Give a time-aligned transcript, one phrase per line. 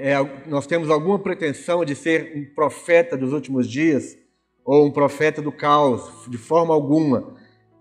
[0.00, 4.16] é, nós temos alguma pretensão de ser um profeta dos últimos dias
[4.64, 7.36] ou um profeta do caos, de forma alguma.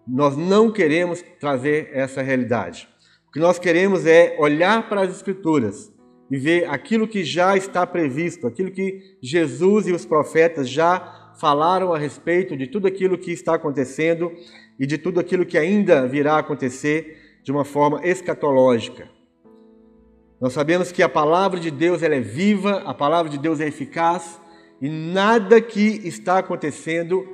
[0.08, 2.90] Nós não queremos trazer essa realidade.
[3.30, 5.94] O que nós queremos é olhar para as Escrituras
[6.30, 11.94] e ver aquilo que já está previsto, aquilo que Jesus e os profetas já falaram
[11.94, 14.32] a respeito de tudo aquilo que está acontecendo
[14.78, 19.19] e de tudo aquilo que ainda virá acontecer de uma forma escatológica.
[20.40, 23.68] Nós sabemos que a palavra de Deus ela é viva, a palavra de Deus é
[23.68, 24.40] eficaz
[24.82, 27.28] e nada que está acontecendo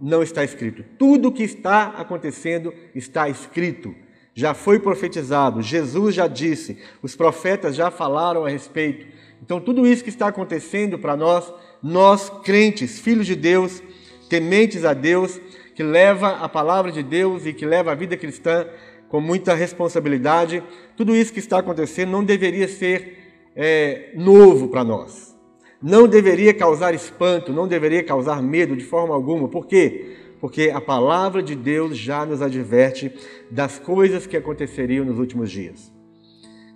[0.00, 0.84] não está escrito.
[0.98, 3.94] Tudo que está acontecendo está escrito.
[4.34, 9.06] Já foi profetizado, Jesus já disse, os profetas já falaram a respeito.
[9.42, 13.82] Então, tudo isso que está acontecendo para nós, nós crentes, filhos de Deus,
[14.28, 15.40] tementes a Deus,
[15.74, 18.66] que leva a palavra de Deus e que leva a vida cristã
[19.08, 20.62] com muita responsabilidade,
[20.96, 23.18] tudo isso que está acontecendo não deveria ser
[23.56, 25.36] é, novo para nós.
[25.82, 29.48] Não deveria causar espanto, não deveria causar medo de forma alguma.
[29.48, 30.16] Por quê?
[30.40, 33.12] Porque a palavra de Deus já nos adverte
[33.50, 35.92] das coisas que aconteceriam nos últimos dias.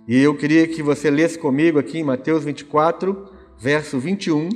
[0.07, 4.49] E eu queria que você lesse comigo aqui em Mateus 24, verso 21.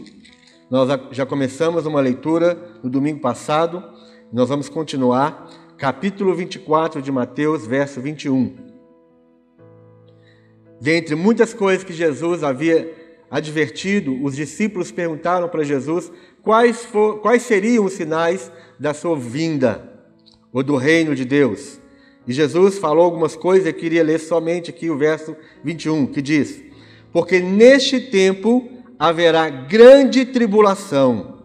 [0.70, 3.82] Nós já começamos uma leitura no domingo passado,
[4.32, 8.56] nós vamos continuar capítulo 24 de Mateus, verso 21.
[10.82, 12.92] Dentre muitas coisas que Jesus havia
[13.30, 16.12] advertido, os discípulos perguntaram para Jesus
[16.42, 20.02] quais, for, quais seriam os sinais da sua vinda
[20.52, 21.80] ou do reino de Deus.
[22.28, 26.62] E Jesus falou algumas coisas, eu queria ler somente aqui o verso 21, que diz:
[27.12, 28.68] Porque neste tempo
[28.98, 31.37] haverá grande tribulação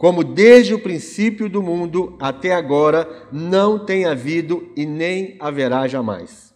[0.00, 6.54] como desde o princípio do mundo até agora não tem havido e nem haverá jamais.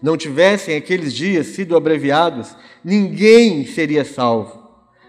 [0.00, 4.66] Não tivessem aqueles dias sido abreviados, ninguém seria salvo,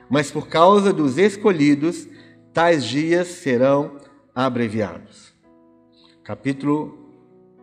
[0.09, 2.05] mas por causa dos escolhidos,
[2.53, 3.99] tais dias serão
[4.35, 5.33] abreviados.
[6.25, 7.09] Capítulo,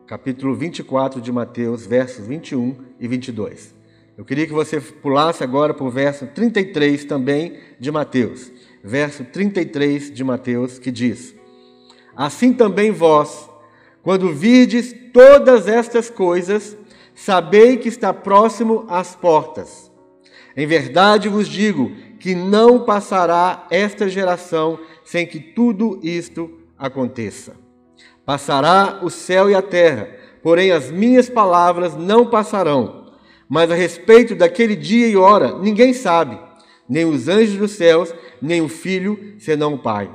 [0.06, 3.74] capítulo 24 de Mateus, versos 21 e 22.
[4.16, 10.10] Eu queria que você pulasse agora para o verso 33 também de Mateus verso 33
[10.12, 11.34] de Mateus, que diz:
[12.16, 13.48] Assim também vós,
[14.02, 16.76] quando virdes todas estas coisas,
[17.14, 19.90] sabei que está próximo às portas.
[20.56, 27.54] Em verdade vos digo que não passará esta geração sem que tudo isto aconteça.
[28.24, 30.08] Passará o céu e a terra,
[30.42, 33.06] porém as minhas palavras não passarão.
[33.48, 36.38] Mas a respeito daquele dia e hora, ninguém sabe,
[36.88, 40.10] nem os anjos dos céus, nem o filho, senão o Pai.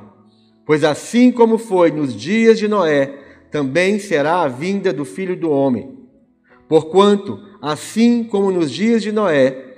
[0.66, 3.18] Pois assim como foi nos dias de Noé,
[3.50, 5.98] também será a vinda do filho do homem.
[6.68, 9.76] Porquanto, assim como nos dias de Noé,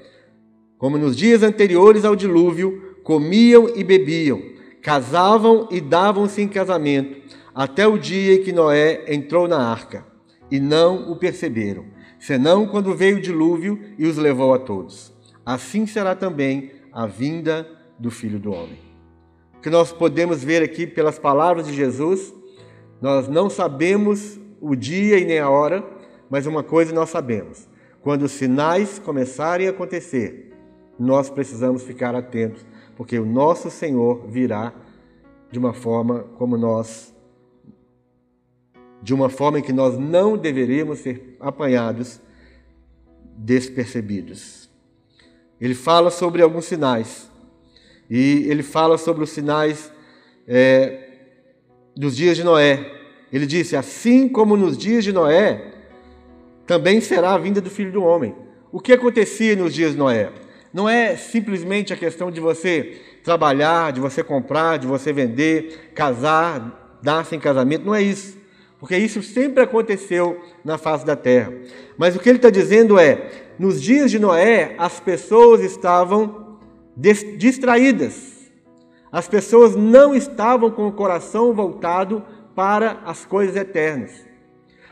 [0.76, 4.42] como nos dias anteriores ao dilúvio, comiam e bebiam,
[4.82, 7.20] casavam e davam-se em casamento,
[7.54, 10.04] até o dia em que Noé entrou na arca,
[10.50, 11.84] e não o perceberam,
[12.18, 15.12] senão quando veio o dilúvio e os levou a todos.
[15.44, 17.66] Assim será também a vinda
[17.98, 18.78] do Filho do Homem.
[19.56, 22.34] O que nós podemos ver aqui pelas palavras de Jesus,
[23.00, 25.84] nós não sabemos o dia e nem a hora,
[26.28, 27.68] mas uma coisa nós sabemos:
[28.00, 30.52] quando os sinais começarem a acontecer,
[30.98, 32.64] nós precisamos ficar atentos,
[32.96, 34.72] porque o nosso Senhor virá
[35.50, 37.14] de uma forma como nós
[39.02, 42.20] de uma forma em que nós não deveríamos ser apanhados
[43.34, 44.59] despercebidos.
[45.60, 47.30] Ele fala sobre alguns sinais.
[48.08, 49.92] E ele fala sobre os sinais
[50.48, 51.08] é,
[51.96, 52.90] dos dias de Noé.
[53.32, 55.72] Ele disse: Assim como nos dias de Noé,
[56.66, 58.34] também será a vinda do filho do homem.
[58.72, 60.30] O que acontecia nos dias de Noé?
[60.72, 66.98] Não é simplesmente a questão de você trabalhar, de você comprar, de você vender, casar,
[67.02, 68.38] dar-se em casamento, não é isso.
[68.78, 71.52] Porque isso sempre aconteceu na face da terra.
[71.98, 76.56] Mas o que ele está dizendo é: nos dias de Noé, as pessoas estavam
[76.96, 78.50] distraídas.
[79.12, 82.24] As pessoas não estavam com o coração voltado
[82.54, 84.12] para as coisas eternas.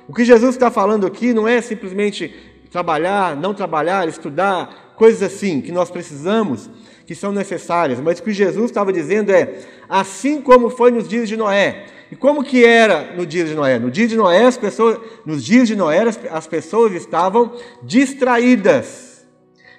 [0.06, 2.34] O que Jesus está falando aqui não é simplesmente
[2.70, 6.68] trabalhar, não trabalhar, estudar, coisas assim que nós precisamos,
[7.06, 11.28] que são necessárias, mas o que Jesus estava dizendo é: assim como foi nos dias
[11.28, 11.86] de Noé.
[12.10, 13.78] E como que era no dia de Noé?
[13.78, 17.52] No dia de Noé, as pessoas, nos dias de Noé, as pessoas estavam
[17.82, 19.08] distraídas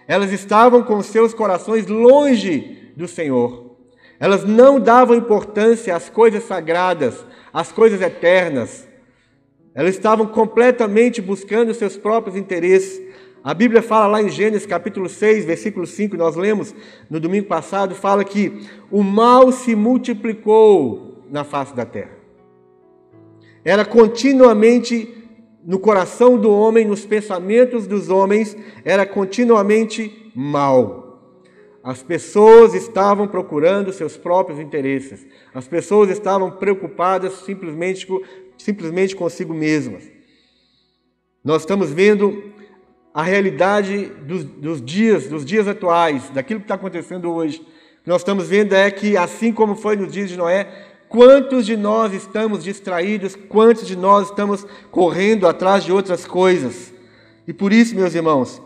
[0.10, 3.76] elas estavam com seus corações longe do Senhor.
[4.20, 7.24] Elas não davam importância às coisas sagradas,
[7.54, 8.88] às coisas eternas.
[9.72, 13.00] Elas estavam completamente buscando seus próprios interesses,
[13.42, 16.76] A Bíblia fala lá em Gênesis capítulo 6, versículo 5, nós lemos
[17.10, 22.18] no domingo passado, fala que o mal se multiplicou na face da terra.
[23.64, 25.16] Era continuamente
[25.64, 31.08] no coração do homem, nos pensamentos dos homens, era continuamente mal.
[31.82, 35.26] As pessoas estavam procurando seus próprios interesses.
[35.54, 38.06] As pessoas estavam preocupadas simplesmente,
[38.58, 40.04] simplesmente consigo mesmas.
[41.44, 42.59] Nós estamos vendo
[43.14, 47.60] a realidade dos, dos dias, dos dias atuais, daquilo que está acontecendo hoje.
[48.04, 50.66] Que nós estamos vendo é que, assim como foi nos dias de Noé,
[51.08, 56.94] quantos de nós estamos distraídos, quantos de nós estamos correndo atrás de outras coisas.
[57.48, 58.62] E por isso, meus irmãos,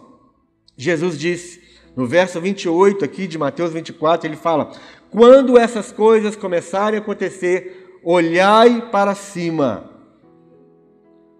[0.75, 1.61] Jesus disse,
[1.95, 4.71] no verso 28 aqui de Mateus 24, ele fala:
[5.09, 9.91] Quando essas coisas começarem a acontecer, olhai para cima.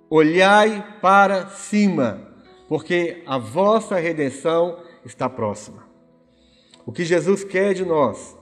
[0.10, 2.33] Olhai para cima
[2.68, 5.86] porque a vossa redenção está próxima.
[6.86, 8.38] O que Jesus quer de nós,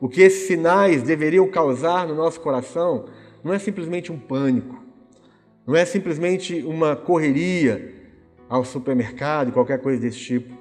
[0.00, 3.06] o que esses sinais deveriam causar no nosso coração,
[3.42, 4.82] não é simplesmente um pânico,
[5.66, 7.94] não é simplesmente uma correria
[8.48, 10.54] ao supermercado, qualquer coisa desse tipo.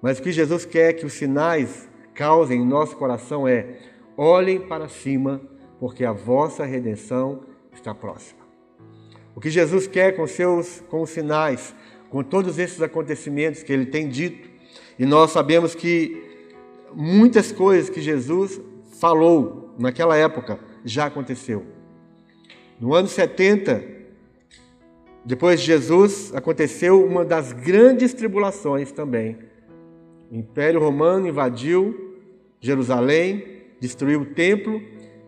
[0.00, 3.76] Mas o que Jesus quer que os sinais causem em nosso coração é:
[4.16, 5.40] olhem para cima,
[5.78, 7.42] porque a vossa redenção
[7.72, 8.40] está próxima.
[9.34, 11.74] O que Jesus quer com seus com os sinais
[12.10, 14.50] com todos esses acontecimentos que ele tem dito,
[14.98, 16.22] e nós sabemos que
[16.92, 18.60] muitas coisas que Jesus
[18.98, 21.64] falou naquela época já aconteceu.
[22.78, 23.82] No ano 70,
[25.24, 29.38] depois de Jesus, aconteceu uma das grandes tribulações também.
[30.30, 32.16] O Império Romano invadiu
[32.60, 34.82] Jerusalém, destruiu o templo,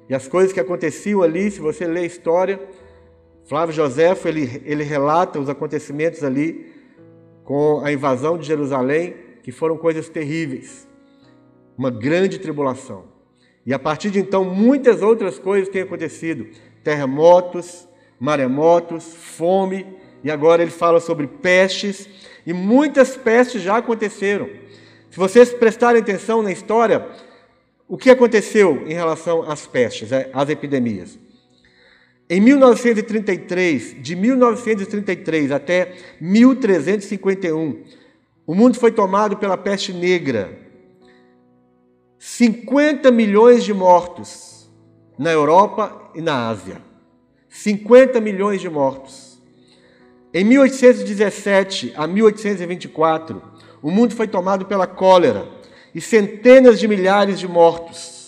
[0.08, 2.60] e as coisas que aconteciam ali, se você ler a história,
[3.44, 6.72] Flávio Joséfo, ele, ele relata os acontecimentos ali
[7.44, 10.86] com a invasão de Jerusalém, que foram coisas terríveis,
[11.76, 13.04] uma grande tribulação.
[13.66, 16.46] E a partir de então, muitas outras coisas têm acontecido:
[16.82, 19.86] terremotos, maremotos, fome,
[20.22, 22.08] e agora ele fala sobre pestes,
[22.46, 24.48] e muitas pestes já aconteceram.
[25.10, 27.06] Se vocês prestarem atenção na história,
[27.88, 31.18] o que aconteceu em relação às pestes, é, às epidemias?
[32.32, 37.82] Em 1933, de 1933 até 1351,
[38.46, 40.58] o mundo foi tomado pela peste negra.
[42.18, 44.66] 50 milhões de mortos
[45.18, 46.80] na Europa e na Ásia.
[47.50, 49.38] 50 milhões de mortos.
[50.32, 53.42] Em 1817 a 1824,
[53.82, 55.46] o mundo foi tomado pela cólera
[55.94, 58.21] e centenas de milhares de mortos.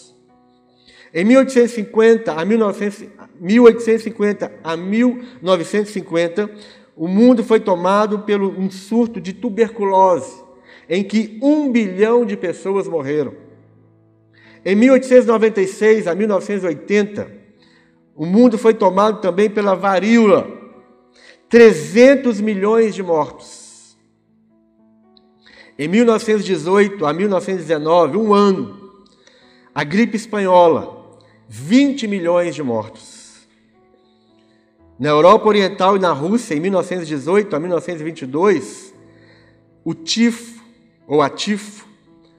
[1.15, 3.05] Em 1850 a 1900,
[3.41, 6.51] 1850 a 1950,
[6.97, 10.43] o mundo foi tomado pelo um surto de tuberculose,
[10.89, 13.33] em que um bilhão de pessoas morreram.
[14.65, 17.31] Em 1896 a 1980,
[18.17, 20.49] o mundo foi tomado também pela varíola,
[21.49, 23.97] 300 milhões de mortos.
[25.79, 29.05] Em 1918 a 1919, um ano,
[29.75, 30.94] a gripe espanhola,
[31.49, 33.47] 20 milhões de mortos.
[34.99, 38.95] Na Europa Oriental e na Rússia, em 1918 a 1922,
[39.85, 40.63] o tifo,
[41.07, 41.87] ou a tifo,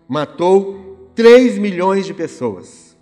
[0.08, 2.96] matou 3 milhões de pessoas.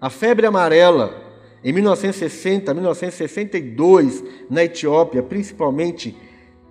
[0.00, 1.22] A febre amarela,
[1.64, 6.16] em 1960 a 1962, na Etiópia, principalmente,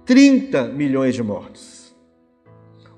[0.06, 1.96] 30 milhões de mortos.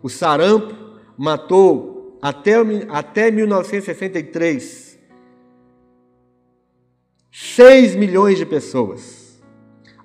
[0.03, 0.75] O sarampo
[1.17, 2.53] matou até,
[2.89, 4.84] até 1963
[7.37, 9.43] 6 milhões de pessoas.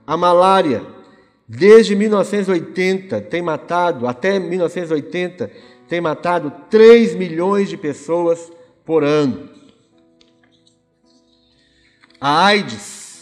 [0.05, 0.85] A malária,
[1.47, 5.49] desde 1980, tem matado, até 1980,
[5.87, 8.51] tem matado 3 milhões de pessoas
[8.85, 9.49] por ano.
[12.21, 13.21] A AIDS,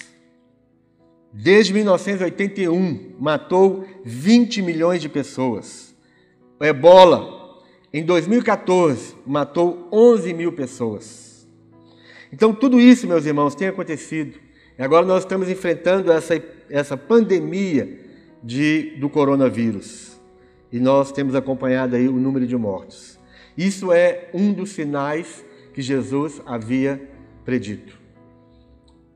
[1.31, 5.95] desde 1981, matou 20 milhões de pessoas.
[6.59, 7.63] O ebola,
[7.93, 11.28] em 2014, matou 11 mil pessoas.
[12.33, 14.39] Então, tudo isso, meus irmãos, tem acontecido.
[14.79, 17.99] E agora nós estamos enfrentando essa, essa pandemia
[18.43, 20.21] de, do coronavírus.
[20.71, 23.19] E nós temos acompanhado aí o número de mortos.
[23.57, 27.01] Isso é um dos sinais que Jesus havia
[27.45, 27.99] predito.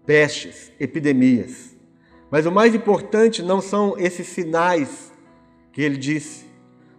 [0.07, 1.77] Pestes, epidemias.
[2.31, 5.13] Mas o mais importante não são esses sinais
[5.73, 6.45] que ele disse,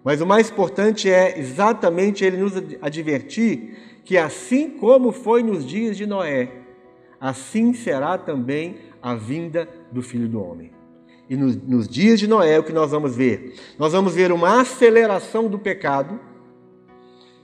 [0.03, 5.95] mas o mais importante é exatamente ele nos advertir que assim como foi nos dias
[5.95, 6.51] de Noé,
[7.19, 10.71] assim será também a vinda do Filho do Homem.
[11.29, 13.55] E nos, nos dias de Noé, o que nós vamos ver?
[13.79, 16.19] Nós vamos ver uma aceleração do pecado,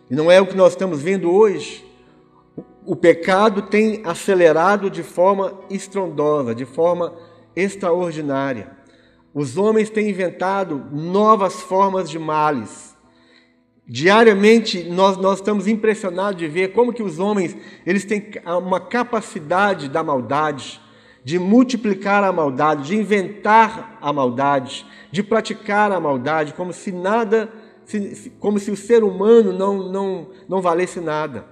[0.09, 1.85] e não é o que nós estamos vendo hoje.
[2.85, 7.13] O pecado tem acelerado de forma estrondosa, de forma
[7.55, 8.71] extraordinária.
[9.33, 12.88] Os homens têm inventado novas formas de males.
[13.91, 19.89] Diariamente nós, nós estamos impressionados de ver como que os homens eles têm uma capacidade
[19.89, 20.79] da maldade,
[21.23, 27.51] de multiplicar a maldade, de inventar a maldade, de praticar a maldade, como se nada,
[28.39, 31.47] como se o ser humano não, não, não valesse nada.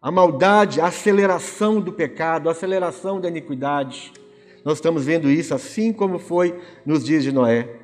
[0.00, 4.12] A maldade, a aceleração do pecado, a aceleração da iniquidade.
[4.62, 7.81] Nós estamos vendo isso assim como foi nos dias de Noé.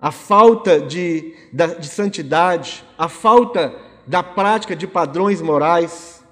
[0.00, 3.74] A falta de, de santidade, a falta
[4.06, 6.24] da prática de padrões morais,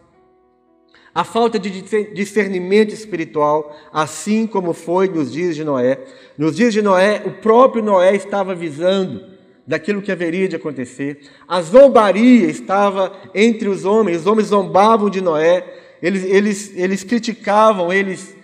[1.14, 1.82] a falta de
[2.12, 5.98] discernimento espiritual, assim como foi nos dias de Noé.
[6.36, 9.24] Nos dias de Noé, o próprio Noé estava avisando
[9.66, 11.20] daquilo que haveria de acontecer.
[11.48, 15.64] A zombaria estava entre os homens, os homens zombavam de Noé,
[16.02, 18.36] eles, eles, eles criticavam, eles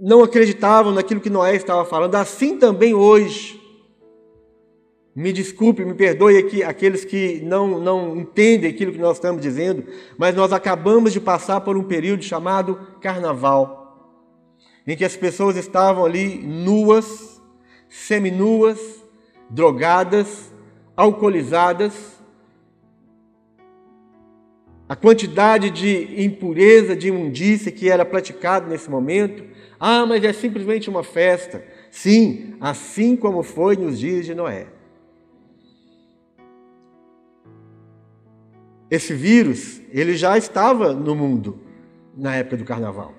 [0.00, 3.59] não acreditavam naquilo que Noé estava falando, assim também hoje.
[5.14, 9.84] Me desculpe, me perdoe aqui aqueles que não, não entendem aquilo que nós estamos dizendo,
[10.16, 14.16] mas nós acabamos de passar por um período chamado carnaval,
[14.86, 17.40] em que as pessoas estavam ali nuas,
[17.88, 18.78] seminuas,
[19.48, 20.52] drogadas,
[20.96, 22.20] alcoolizadas.
[24.88, 29.50] A quantidade de impureza, de imundícia que era praticado nesse momento
[29.80, 31.64] ah, mas é simplesmente uma festa.
[31.90, 34.66] Sim, assim como foi nos dias de Noé.
[38.90, 41.58] Esse vírus, ele já estava no mundo
[42.16, 43.14] na época do carnaval.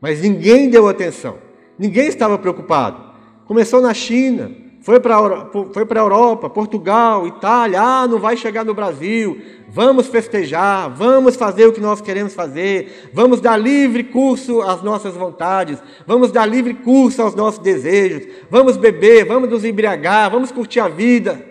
[0.00, 1.38] Mas ninguém deu atenção.
[1.78, 3.10] Ninguém estava preocupado.
[3.44, 8.72] Começou na China, foi para foi a Europa, Portugal, Itália, ah, não vai chegar no
[8.72, 14.82] Brasil, vamos festejar, vamos fazer o que nós queremos fazer, vamos dar livre curso às
[14.82, 20.50] nossas vontades, vamos dar livre curso aos nossos desejos, vamos beber, vamos nos embriagar, vamos
[20.50, 21.44] curtir a vida.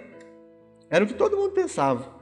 [0.89, 2.18] Era o que todo mundo pensava.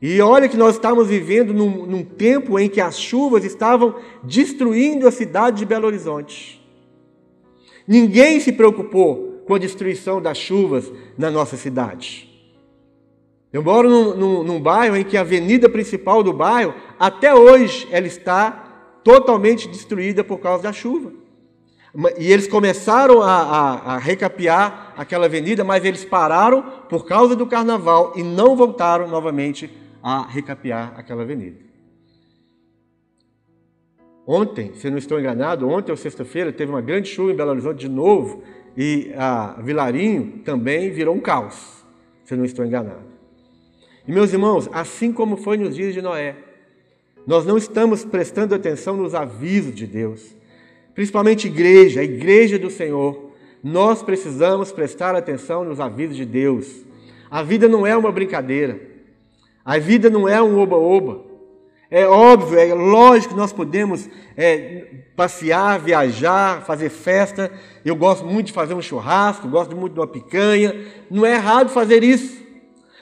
[0.00, 5.08] E olha que nós estávamos vivendo num, num tempo em que as chuvas estavam destruindo
[5.08, 6.64] a cidade de Belo Horizonte.
[7.86, 12.28] Ninguém se preocupou com a destruição das chuvas na nossa cidade.
[13.52, 17.88] Eu moro num, num, num, bairro em que a avenida principal do bairro, até hoje,
[17.90, 18.50] ela está
[19.02, 21.12] totalmente destruída por causa da chuva.
[22.18, 27.46] E eles começaram a, a, a recapear aquela avenida, mas eles pararam por causa do
[27.46, 29.70] carnaval e não voltaram novamente
[30.02, 31.68] a recapear aquela avenida.
[34.26, 37.80] Ontem, se não estou enganado, ontem ou sexta-feira, teve uma grande chuva em Belo Horizonte
[37.80, 38.42] de novo,
[38.76, 41.84] e a Vilarinho também virou um caos,
[42.24, 43.06] se não estou enganado.
[44.06, 46.36] E meus irmãos, assim como foi nos dias de Noé,
[47.26, 50.34] nós não estamos prestando atenção nos avisos de Deus,
[50.94, 53.32] principalmente igreja, a igreja do Senhor.
[53.62, 56.84] Nós precisamos prestar atenção nos avisos de Deus.
[57.30, 58.80] A vida não é uma brincadeira.
[59.68, 61.20] A vida não é um oba-oba.
[61.90, 67.52] É óbvio, é lógico que nós podemos é, passear, viajar, fazer festa.
[67.84, 70.74] Eu gosto muito de fazer um churrasco, gosto muito de uma picanha.
[71.10, 72.42] Não é errado fazer isso.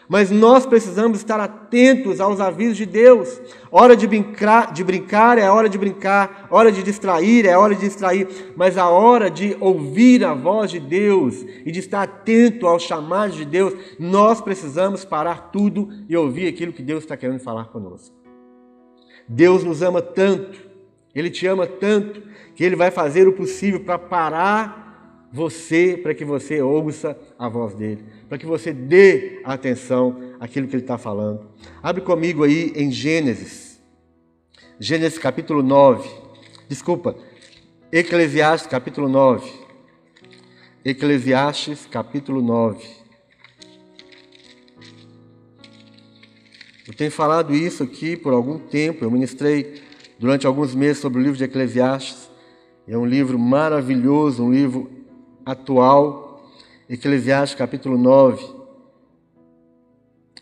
[0.08, 3.40] Mas nós precisamos estar atentos aos avisos de Deus.
[3.70, 7.80] Hora de brincar, de brincar é hora de brincar, hora de distrair é hora de
[7.80, 12.82] distrair, mas a hora de ouvir a voz de Deus e de estar atento aos
[12.82, 17.66] chamados de Deus, nós precisamos parar tudo e ouvir aquilo que Deus está querendo falar
[17.66, 18.14] conosco.
[19.28, 20.58] Deus nos ama tanto,
[21.14, 22.22] Ele te ama tanto,
[22.54, 24.86] que Ele vai fazer o possível para parar
[25.32, 30.75] você, para que você ouça a voz dEle, para que você dê atenção àquilo que
[30.75, 31.49] Ele está falando.
[31.83, 33.80] Abre comigo aí em Gênesis,
[34.78, 36.09] Gênesis capítulo 9,
[36.68, 37.16] desculpa,
[37.90, 39.50] Eclesiastes capítulo 9.
[40.85, 42.85] Eclesiastes capítulo 9.
[46.87, 49.83] Eu tenho falado isso aqui por algum tempo, eu ministrei
[50.18, 52.30] durante alguns meses sobre o livro de Eclesiastes.
[52.87, 54.90] É um livro maravilhoso, um livro
[55.45, 56.25] atual.
[56.88, 58.54] Eclesiastes capítulo 9,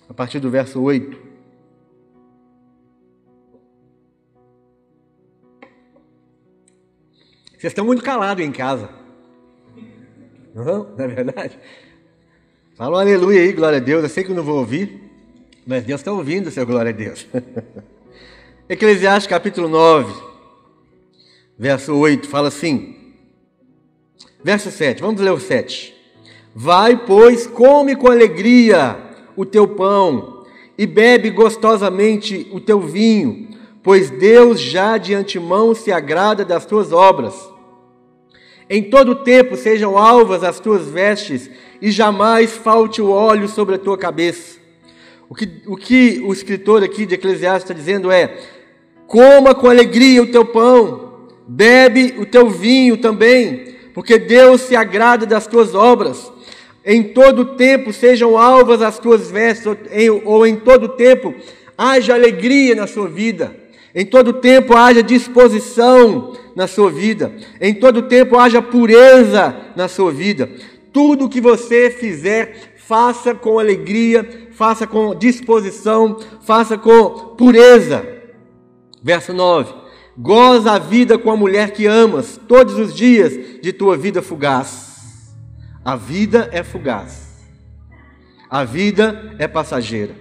[0.08, 1.16] a partir do verso 8.
[7.50, 8.90] Vocês estão muito calados em casa.
[10.54, 11.58] Não, não é verdade?
[12.76, 14.02] Fala um aleluia aí, glória a Deus.
[14.02, 15.00] Eu sei que eu não vou ouvir.
[15.66, 17.26] Mas Deus está ouvindo, seu glória a Deus.
[18.68, 20.12] Eclesiastes capítulo 9,
[21.58, 23.14] verso 8, fala assim:
[24.42, 25.93] Verso 7, vamos ler o 7.
[26.54, 28.96] Vai, pois, come com alegria
[29.36, 30.44] o teu pão
[30.78, 33.48] e bebe gostosamente o teu vinho,
[33.82, 37.34] pois Deus já de antemão se agrada das tuas obras.
[38.70, 41.50] Em todo tempo sejam alvas as tuas vestes
[41.82, 44.58] e jamais falte o óleo sobre a tua cabeça.
[45.28, 48.38] O que o, que o escritor aqui de Eclesiastes está dizendo é:
[49.06, 55.26] coma com alegria o teu pão, bebe o teu vinho também, porque Deus se agrada
[55.26, 56.32] das tuas obras.
[56.84, 61.34] Em todo tempo sejam alvas as tuas vestes, ou em, ou em todo tempo
[61.78, 63.56] haja alegria na sua vida.
[63.94, 67.32] Em todo tempo haja disposição na sua vida.
[67.60, 70.50] Em todo tempo haja pureza na sua vida.
[70.92, 78.06] Tudo que você fizer, faça com alegria, faça com disposição, faça com pureza.
[79.02, 79.72] Verso 9:
[80.18, 84.93] Goza a vida com a mulher que amas todos os dias de tua vida fugaz.
[85.84, 87.44] A vida é fugaz.
[88.48, 90.14] A vida é passageira.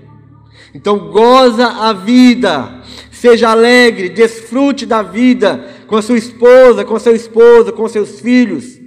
[0.73, 7.15] Então goza a vida, seja alegre, desfrute da vida com a sua esposa, com seu
[7.15, 8.79] esposo, com seus filhos.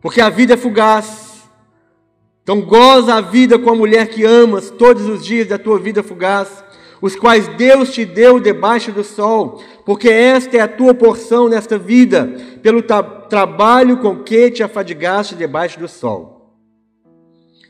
[0.00, 1.42] Porque a vida é fugaz.
[2.42, 6.02] Então goza a vida com a mulher que amas todos os dias da tua vida
[6.02, 6.62] fugaz,
[7.00, 11.76] os quais Deus te deu debaixo do sol, porque esta é a tua porção nesta
[11.76, 12.26] vida,
[12.62, 16.56] pelo tra trabalho com que te afadigaste debaixo do sol.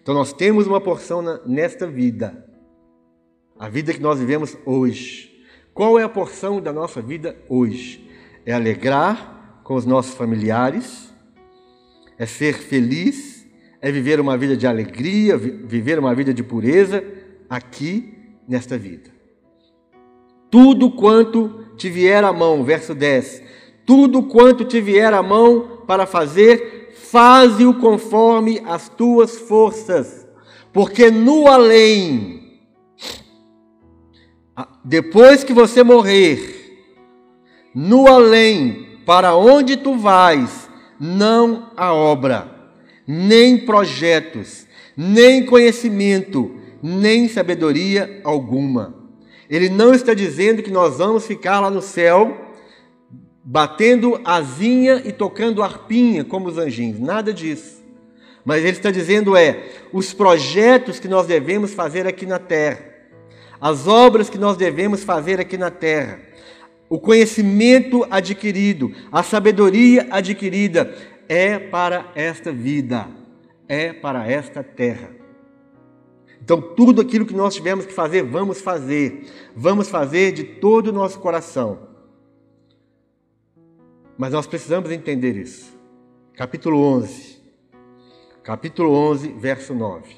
[0.02, 2.44] Então nós temos uma porção nesta vida,
[3.58, 5.30] a vida que nós vivemos hoje.
[5.72, 8.10] Qual é a porção da nossa vida hoje?
[8.44, 11.14] É alegrar com os nossos familiares,
[12.18, 13.46] é ser feliz,
[13.80, 17.02] é viver uma vida de alegria, viver uma vida de pureza
[17.48, 18.14] aqui
[18.46, 19.11] nesta vida.
[20.52, 23.42] Tudo quanto te vier à mão, verso 10,
[23.86, 30.28] tudo quanto te vier à mão para fazer, faze-o conforme as tuas forças,
[30.70, 32.60] porque no além,
[34.84, 36.84] depois que você morrer,
[37.74, 40.68] no além, para onde tu vais,
[41.00, 42.74] não há obra,
[43.06, 49.01] nem projetos, nem conhecimento, nem sabedoria alguma.
[49.52, 52.38] Ele não está dizendo que nós vamos ficar lá no céu
[53.44, 57.82] batendo asinha e tocando arpinha como os anjinhos, nada disso.
[58.46, 62.82] Mas ele está dizendo é os projetos que nós devemos fazer aqui na terra,
[63.60, 66.18] as obras que nós devemos fazer aqui na terra,
[66.88, 70.94] o conhecimento adquirido, a sabedoria adquirida
[71.28, 73.06] é para esta vida,
[73.68, 75.21] é para esta terra.
[76.44, 79.26] Então, tudo aquilo que nós tivermos que fazer, vamos fazer.
[79.54, 81.78] Vamos fazer de todo o nosso coração.
[84.18, 85.72] Mas nós precisamos entender isso.
[86.34, 87.40] Capítulo 11.
[88.42, 90.16] Capítulo 11, verso 9.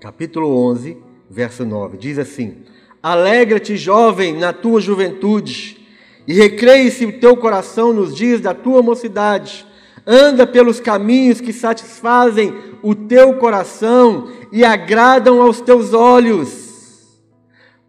[0.00, 0.96] Capítulo 11,
[1.28, 1.98] verso 9.
[1.98, 2.64] Diz assim:
[3.02, 5.86] Alegra-te, jovem, na tua juventude,
[6.26, 9.66] e recreie-se o teu coração nos dias da tua mocidade
[10.10, 16.68] anda pelos caminhos que satisfazem o teu coração e agradam aos teus olhos.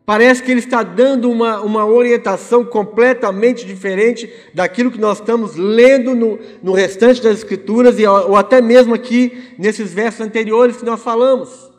[0.05, 6.13] Parece que ele está dando uma, uma orientação completamente diferente daquilo que nós estamos lendo
[6.13, 11.01] no, no restante das Escrituras e, ou até mesmo aqui nesses versos anteriores que nós
[11.01, 11.71] falamos.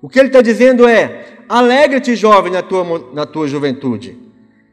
[0.00, 4.16] O que ele está dizendo é: alegra-te, jovem, na tua, na tua juventude,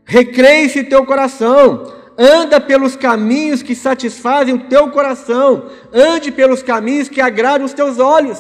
[0.06, 7.22] recreie-se teu coração, anda pelos caminhos que satisfazem o teu coração, ande pelos caminhos que
[7.22, 8.40] agradam os teus olhos.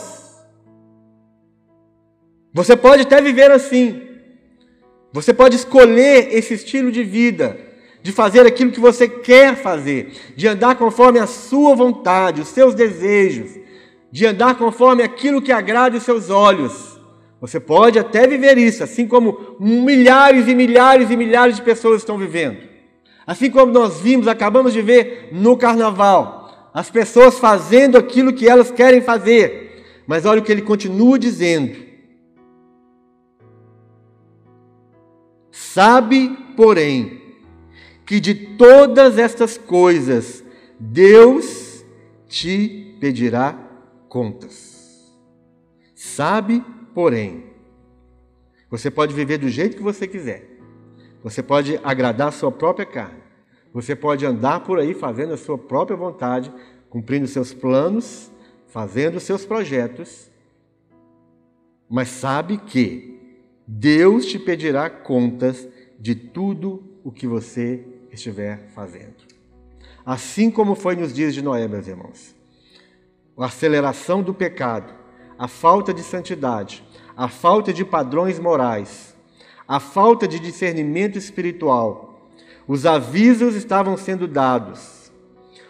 [2.54, 4.02] Você pode até viver assim.
[5.12, 7.58] Você pode escolher esse estilo de vida,
[8.02, 12.74] de fazer aquilo que você quer fazer, de andar conforme a sua vontade, os seus
[12.74, 13.52] desejos,
[14.12, 17.00] de andar conforme aquilo que agrada os seus olhos.
[17.40, 22.18] Você pode até viver isso, assim como milhares e milhares e milhares de pessoas estão
[22.18, 22.73] vivendo.
[23.26, 28.70] Assim como nós vimos, acabamos de ver no carnaval, as pessoas fazendo aquilo que elas
[28.70, 30.04] querem fazer.
[30.06, 31.76] Mas olha o que ele continua dizendo.
[35.52, 37.22] Sabe, porém,
[38.06, 40.44] que de todas estas coisas
[40.80, 41.86] Deus
[42.28, 43.58] te pedirá
[44.10, 45.14] contas.
[45.96, 47.46] Sabe, porém,
[48.70, 50.53] você pode viver do jeito que você quiser.
[51.24, 53.24] Você pode agradar a sua própria carne.
[53.74, 56.52] Você pode andar por aí fazendo a sua própria vontade,
[56.90, 58.30] cumprindo seus planos,
[58.68, 60.30] fazendo seus projetos.
[61.90, 65.68] Mas sabe que Deus te pedirá contas
[66.00, 69.16] de tudo o que você estiver fazendo.
[70.06, 72.36] Assim como foi nos dias de Noé, meus irmãos.
[73.38, 74.94] A aceleração do pecado,
[75.40, 76.84] a falta de santidade,
[77.16, 79.13] a falta de padrões morais,
[79.68, 82.30] a falta de discernimento espiritual.
[82.68, 85.12] Os avisos estavam sendo dados.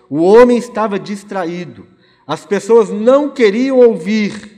[0.09, 1.87] O homem estava distraído.
[2.25, 4.51] As pessoas não queriam ouvir.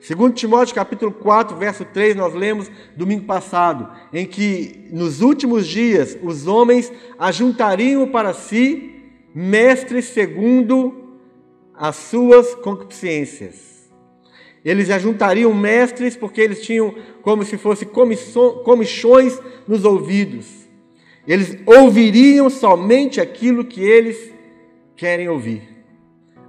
[0.00, 6.18] Segundo Timóteo capítulo 4, verso 3, nós lemos domingo passado, em que nos últimos dias
[6.22, 8.92] os homens ajuntariam para si
[9.34, 11.18] mestres segundo
[11.74, 13.71] as suas concupiscências.
[14.64, 20.46] Eles ajuntariam mestres porque eles tinham como se fosse comichões nos ouvidos.
[21.26, 24.32] Eles ouviriam somente aquilo que eles
[24.96, 25.68] querem ouvir.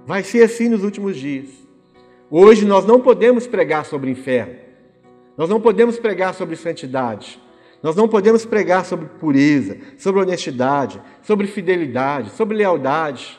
[0.06, 1.48] Vai ser assim nos últimos dias.
[2.30, 4.56] Hoje nós não podemos pregar sobre inferno.
[5.36, 7.40] Nós não podemos pregar sobre santidade.
[7.82, 13.38] Nós não podemos pregar sobre pureza, sobre honestidade, sobre fidelidade, sobre lealdade,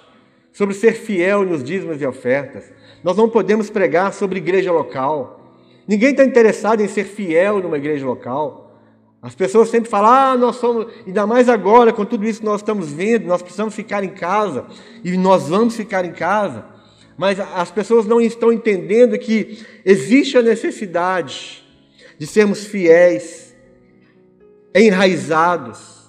[0.55, 2.63] sobre ser fiel nos dízimos e ofertas.
[3.03, 5.53] Nós não podemos pregar sobre igreja local.
[5.85, 8.73] Ninguém está interessado em ser fiel numa igreja local.
[9.21, 12.61] As pessoas sempre falam, ah, nós somos, ainda mais agora, com tudo isso que nós
[12.61, 14.65] estamos vendo, nós precisamos ficar em casa,
[15.03, 16.63] e nós vamos ficar em casa.
[17.17, 21.65] Mas as pessoas não estão entendendo que existe a necessidade
[22.17, 23.53] de sermos fiéis,
[24.73, 26.04] enraizados,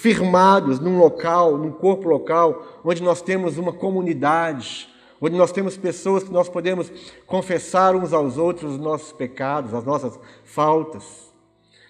[0.00, 4.88] firmados num local, num corpo local, onde nós temos uma comunidade,
[5.20, 6.90] onde nós temos pessoas que nós podemos
[7.26, 11.32] confessar uns aos outros os nossos pecados, as nossas faltas.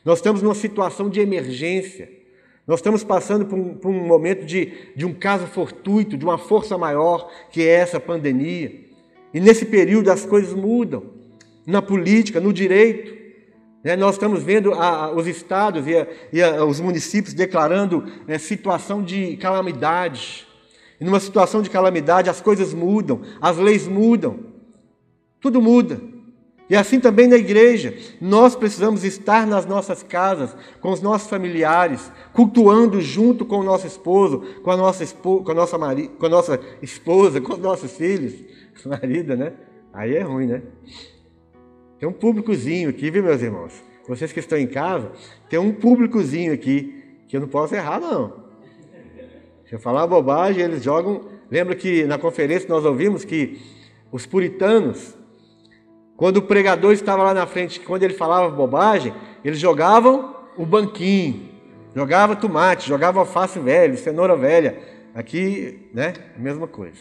[0.07, 2.11] Nós estamos numa situação de emergência.
[2.67, 6.39] Nós estamos passando por um, por um momento de, de um caso fortuito, de uma
[6.39, 8.73] força maior, que é essa pandemia.
[9.35, 11.05] E nesse período as coisas mudam.
[11.67, 13.18] Na política, no direito.
[13.83, 13.97] Né?
[13.97, 19.03] Nós estamos vendo a, a, os estados e, a, e os municípios declarando né, situação
[19.03, 20.47] de calamidade.
[21.01, 24.41] E numa situação de calamidade as coisas mudam, as leis mudam.
[25.41, 26.01] Tudo muda.
[26.71, 32.13] E assim também na igreja, nós precisamos estar nas nossas casas, com os nossos familiares,
[32.35, 36.27] cultuando junto com o nosso esposo, com a nossa, espo, com a nossa, mari, com
[36.27, 38.35] a nossa esposa, com os nossos filhos,
[38.85, 39.55] marido, né?
[39.95, 40.63] Aí é ruim, né?
[41.99, 43.83] Tem um públicozinho aqui, viu, meus irmãos?
[44.07, 45.13] Vocês que estão em casa,
[45.49, 48.49] tem um públicozinho aqui que eu não posso errar, não.
[49.67, 51.23] Se eu falar bobagem, eles jogam.
[51.51, 53.61] Lembra que na conferência nós ouvimos que
[54.11, 55.19] os puritanos
[56.19, 61.49] quando o pregador estava lá na frente, quando ele falava bobagem, eles jogavam o banquinho,
[61.95, 64.81] jogava tomate, jogava alface velho, cenoura velha.
[65.15, 66.99] Aqui, né, a mesma coisa.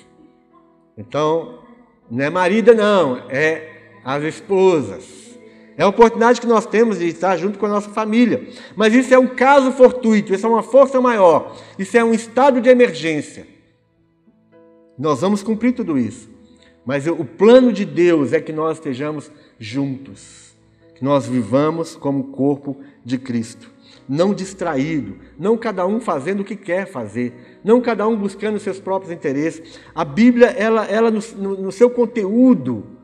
[0.96, 1.64] Então,
[2.12, 3.77] não é marida não, é
[4.08, 5.38] as esposas.
[5.78, 8.48] É a oportunidade que nós temos de estar junto com a nossa família.
[8.74, 12.62] Mas isso é um caso fortuito, isso é uma força maior, isso é um estado
[12.62, 13.46] de emergência.
[14.98, 16.30] Nós vamos cumprir tudo isso.
[16.86, 20.56] Mas o plano de Deus é que nós estejamos juntos,
[20.96, 23.70] que nós vivamos como corpo de Cristo,
[24.08, 28.80] não distraído, não cada um fazendo o que quer fazer, não cada um buscando seus
[28.80, 29.82] próprios interesses.
[29.94, 32.97] A Bíblia, ela, ela no, no, no seu conteúdo,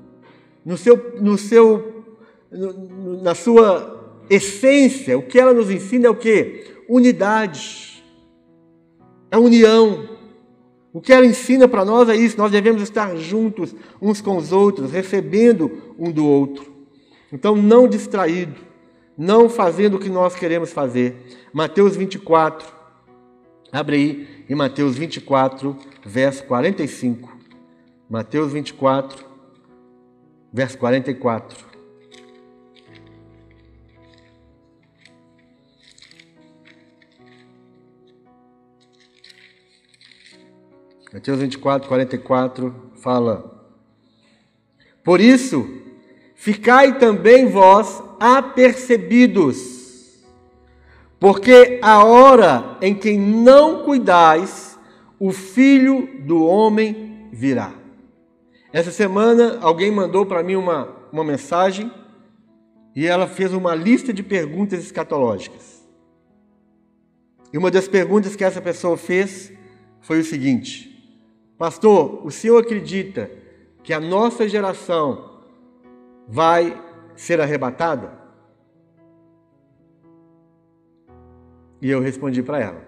[0.65, 2.03] no seu, no seu,
[2.51, 6.65] no, na sua essência, o que ela nos ensina é o que?
[6.87, 8.03] Unidade,
[9.31, 10.09] a união,
[10.93, 14.51] o que ela ensina para nós é isso: nós devemos estar juntos uns com os
[14.51, 16.71] outros, recebendo um do outro.
[17.31, 18.55] Então, não distraído,
[19.17, 21.15] não fazendo o que nós queremos fazer.
[21.51, 22.71] Mateus 24,
[23.71, 27.35] abre aí em Mateus 24, verso 45.
[28.07, 29.32] Mateus 24,
[30.53, 31.73] verso 44.
[41.11, 43.67] Mateus 24, 44 fala:
[45.03, 45.81] Por isso,
[46.35, 50.23] ficai também vós apercebidos,
[51.19, 54.77] porque a hora em que não cuidais,
[55.19, 57.82] o filho do homem virá.
[58.73, 61.91] Essa semana alguém mandou para mim uma, uma mensagem
[62.95, 65.87] e ela fez uma lista de perguntas escatológicas.
[67.53, 69.53] E uma das perguntas que essa pessoa fez
[70.01, 71.21] foi o seguinte:
[71.55, 73.29] Pastor, o senhor acredita
[73.83, 75.43] que a nossa geração
[76.27, 76.81] vai
[77.15, 78.11] ser arrebatada?
[81.79, 82.87] E eu respondi para ela.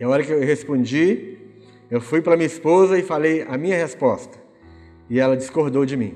[0.00, 1.36] E a hora que eu respondi,
[1.90, 4.38] eu fui para minha esposa e falei a minha resposta.
[5.08, 6.14] E ela discordou de mim.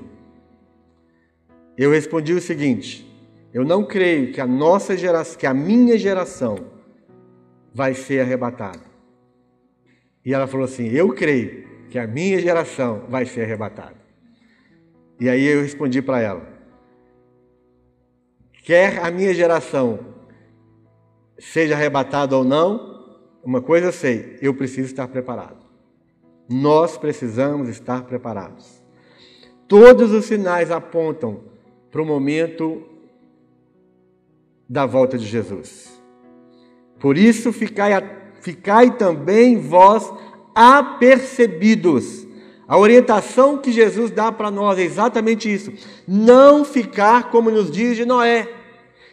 [1.77, 3.09] Eu respondi o seguinte:
[3.53, 6.57] eu não creio que a nossa geração, que a minha geração
[7.73, 8.81] vai ser arrebatado.
[10.25, 13.95] E ela falou assim: Eu creio que a minha geração vai ser arrebatada.
[15.19, 16.47] E aí eu respondi para ela:
[18.63, 19.99] Quer a minha geração
[21.37, 25.60] seja arrebatada ou não, uma coisa eu sei: eu preciso estar preparado.
[26.51, 28.83] Nós precisamos estar preparados.
[29.67, 31.39] Todos os sinais apontam
[31.89, 32.83] para o momento
[34.67, 36.01] da volta de Jesus.
[36.99, 37.91] Por isso, ficai,
[38.41, 40.11] ficai também vós
[40.53, 42.27] apercebidos.
[42.67, 45.71] A orientação que Jesus dá para nós é exatamente isso:
[46.07, 48.47] não ficar como nos dias de Noé.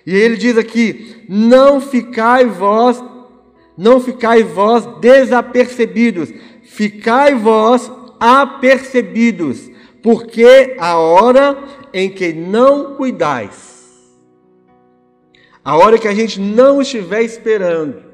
[0.05, 3.03] E ele diz aqui: não ficai vós,
[3.77, 6.33] não ficai vós desapercebidos,
[6.79, 9.69] ficai vós apercebidos,
[10.01, 11.59] porque a hora
[11.93, 14.17] em que não cuidais,
[15.65, 18.05] a hora que a gente não estiver esperando,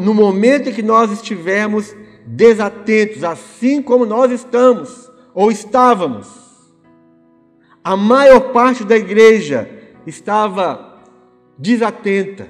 [0.00, 1.94] no momento em que nós estivermos
[2.26, 6.26] desatentos, assim como nós estamos ou estávamos,
[7.84, 9.70] a maior parte da igreja
[10.04, 11.04] estava
[11.56, 12.48] desatenta.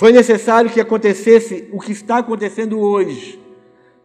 [0.00, 3.38] Foi necessário que acontecesse o que está acontecendo hoje,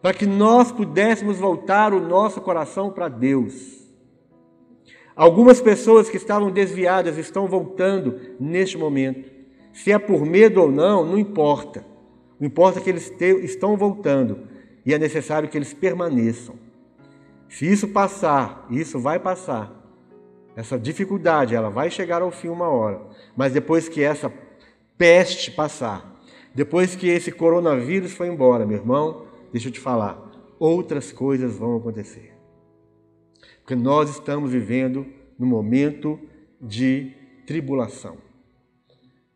[0.02, 3.88] para que nós pudéssemos voltar o nosso coração para Deus.
[5.16, 9.30] Algumas pessoas que estavam desviadas estão voltando neste momento.
[9.72, 11.82] Se é por medo ou não, não importa.
[12.38, 14.40] O importa é que eles te, estão voltando
[14.84, 16.56] e é necessário que eles permaneçam.
[17.48, 19.72] Se isso passar, isso vai passar.
[20.54, 23.00] Essa dificuldade, ela vai chegar ao fim uma hora.
[23.34, 24.30] Mas depois que essa
[24.96, 26.16] peste passar,
[26.54, 30.18] depois que esse coronavírus foi embora, meu irmão, deixa eu te falar,
[30.58, 32.34] outras coisas vão acontecer.
[33.60, 35.06] Porque nós estamos vivendo
[35.38, 36.18] no momento
[36.60, 37.12] de
[37.46, 38.16] tribulação.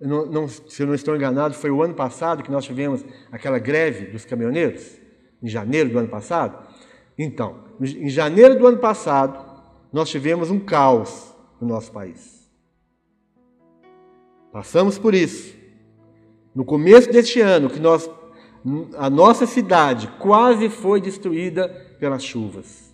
[0.01, 3.05] Eu não, não, se eu não estou enganado, foi o ano passado que nós tivemos
[3.31, 4.99] aquela greve dos caminhoneiros,
[5.43, 6.67] em janeiro do ano passado.
[7.19, 12.40] Então, em janeiro do ano passado, nós tivemos um caos no nosso país.
[14.53, 15.55] Passamos por isso.
[16.55, 18.11] No começo deste ano, que nós,
[18.97, 22.93] a nossa cidade quase foi destruída pelas chuvas.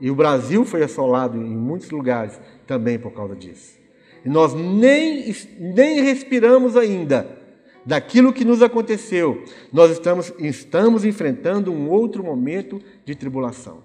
[0.00, 3.78] E o Brasil foi assolado em muitos lugares também por causa disso.
[4.24, 7.38] E nós nem, nem respiramos ainda
[7.86, 9.44] daquilo que nos aconteceu.
[9.72, 13.82] Nós estamos, estamos enfrentando um outro momento de tribulação.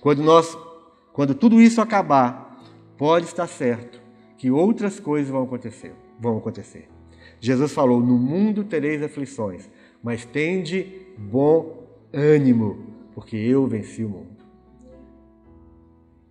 [0.00, 0.56] Quando, nós,
[1.12, 2.60] quando tudo isso acabar,
[2.96, 4.02] pode estar certo
[4.36, 6.03] que outras coisas vão acontecer.
[6.18, 6.88] Vão acontecer.
[7.40, 9.68] Jesus falou: No mundo tereis aflições,
[10.02, 12.78] mas tende bom ânimo,
[13.14, 14.34] porque eu venci o mundo.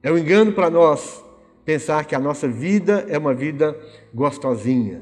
[0.02, 1.24] É um engano para nós
[1.64, 3.78] pensar que a nossa vida é uma vida
[4.14, 5.02] gostosinha.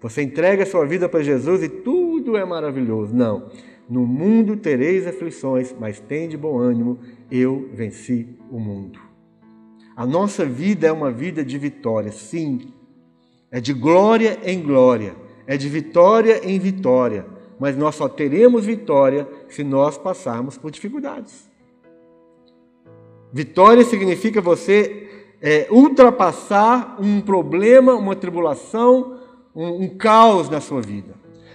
[0.00, 3.14] Você entrega a sua vida para Jesus e tudo é maravilhoso.
[3.14, 3.50] Não.
[3.88, 6.98] No mundo tereis aflições, mas tem de bom ânimo,
[7.30, 8.98] eu venci o mundo.
[9.96, 12.72] A nossa vida é uma vida de vitória, sim.
[13.54, 15.14] É de glória em glória,
[15.46, 17.24] é de vitória em vitória,
[17.56, 21.48] mas nós só teremos vitória se nós passarmos por dificuldades.
[23.32, 25.08] Vitória significa você
[25.40, 29.20] é, ultrapassar um problema, uma tribulação,
[29.54, 31.14] um, um caos na sua vida.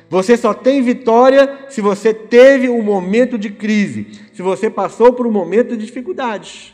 [0.09, 5.27] Você só tem vitória se você teve um momento de crise, se você passou por
[5.27, 6.73] um momento de dificuldade.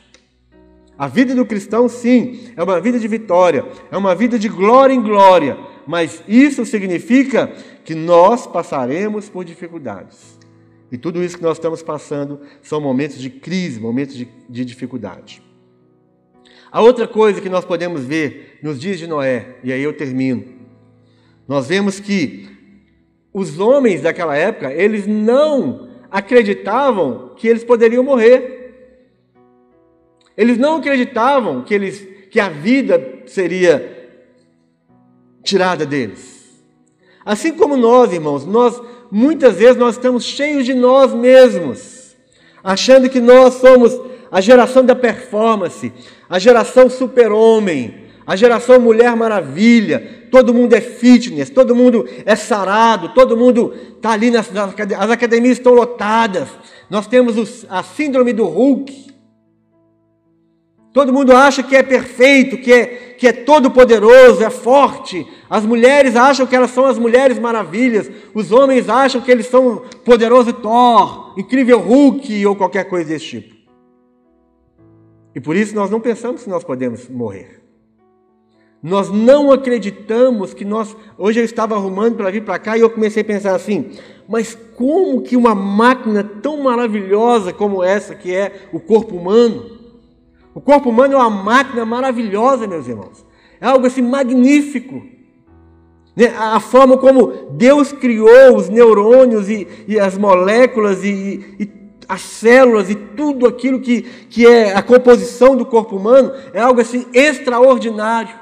[0.97, 4.93] A vida do cristão, sim, é uma vida de vitória, é uma vida de glória
[4.93, 7.47] em glória, mas isso significa
[7.84, 10.39] que nós passaremos por dificuldades.
[10.91, 15.41] E tudo isso que nós estamos passando são momentos de crise, momentos de, de dificuldade.
[16.71, 20.45] A outra coisa que nós podemos ver nos dias de Noé, e aí eu termino,
[21.47, 22.49] nós vemos que
[23.34, 28.55] os homens daquela época, eles não acreditavam que eles poderiam morrer.
[30.38, 34.10] Eles não acreditavam que, eles, que a vida seria
[35.43, 36.36] tirada deles.
[37.26, 42.15] Assim como nós, irmãos, nós muitas vezes nós estamos cheios de nós mesmos,
[42.63, 44.00] achando que nós somos
[44.32, 45.93] a geração da performance,
[46.30, 53.10] a geração super-homem, a geração Mulher Maravilha, todo mundo é fitness, todo mundo é sarado,
[53.13, 56.50] todo mundo está ali, nas, as academias estão lotadas,
[56.89, 59.14] nós temos a síndrome do Hulk,
[60.95, 62.86] Todo mundo acha que é perfeito, que é,
[63.17, 65.27] que é todo poderoso, é forte.
[65.49, 68.10] As mulheres acham que elas são as mulheres maravilhas.
[68.34, 73.55] Os homens acham que eles são poderoso Thor, incrível Hulk ou qualquer coisa desse tipo.
[75.36, 77.62] E por isso nós não pensamos que nós podemos morrer.
[78.81, 80.95] Nós não acreditamos que nós.
[81.17, 83.91] Hoje eu estava arrumando para vir para cá e eu comecei a pensar assim:
[84.29, 89.84] mas como que uma máquina tão maravilhosa como essa, que é o corpo humano,
[90.56, 93.26] o corpo humano é uma máquina maravilhosa, meus irmãos,
[93.60, 95.04] é algo assim magnífico.
[96.15, 96.34] Né?
[96.38, 101.70] A forma como Deus criou os neurônios e, e as moléculas e, e
[102.08, 106.80] as células e tudo aquilo que, que é a composição do corpo humano é algo
[106.80, 108.34] assim extraordinário.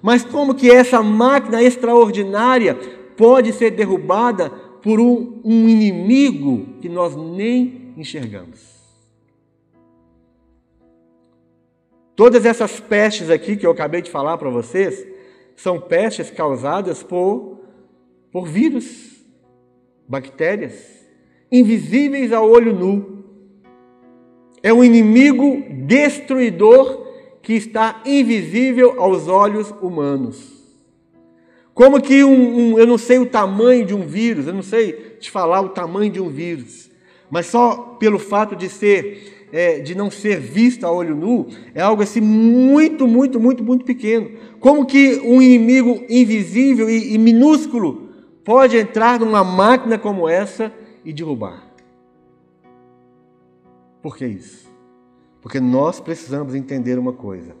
[0.00, 2.78] Mas como que essa máquina extraordinária
[3.16, 8.73] pode ser derrubada por um, um inimigo que nós nem enxergamos?
[12.16, 15.06] Todas essas pestes aqui que eu acabei de falar para vocês
[15.56, 17.60] são pestes causadas por,
[18.30, 19.24] por vírus,
[20.06, 21.04] bactérias
[21.50, 23.24] invisíveis ao olho nu.
[24.62, 27.06] É um inimigo destruidor
[27.42, 30.52] que está invisível aos olhos humanos.
[31.72, 34.92] Como que um, um, eu não sei o tamanho de um vírus, eu não sei
[35.20, 36.90] te falar o tamanho de um vírus,
[37.30, 41.80] mas só pelo fato de ser, é, de não ser visto a olho nu, é
[41.80, 44.32] algo assim muito, muito, muito, muito pequeno.
[44.58, 48.08] Como que um inimigo invisível e, e minúsculo
[48.44, 50.72] pode entrar numa máquina como essa
[51.04, 51.64] e derrubar.
[54.02, 54.68] Por que isso?
[55.40, 57.54] Porque nós precisamos entender uma coisa: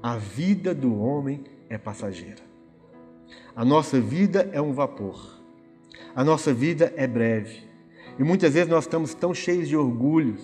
[0.00, 2.48] a vida do homem é passageira.
[3.56, 5.40] A nossa vida é um vapor.
[6.14, 7.64] A nossa vida é breve.
[8.20, 10.36] E muitas vezes nós estamos tão cheios de orgulho.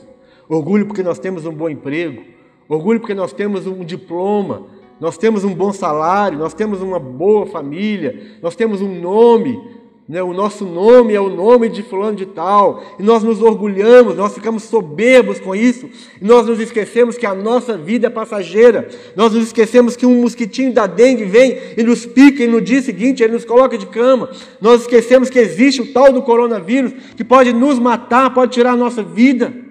[0.48, 2.22] Orgulho porque nós temos um bom emprego,
[2.68, 4.66] orgulho porque nós temos um diploma,
[5.00, 9.61] nós temos um bom salário, nós temos uma boa família, nós temos um nome,
[10.09, 10.22] né?
[10.22, 14.35] O nosso nome é o nome de fulano de tal, e nós nos orgulhamos, nós
[14.35, 15.88] ficamos soberbos com isso,
[16.22, 20.22] e nós nos esquecemos que a nossa vida é passageira, nós nos esquecemos que um
[20.22, 23.87] mosquitinho da dengue vem e nos pica, e no dia seguinte ele nos coloca de
[23.87, 24.30] cama,
[24.61, 28.76] nós esquecemos que existe o tal do coronavírus que pode nos matar, pode tirar a
[28.76, 29.65] nossa vida.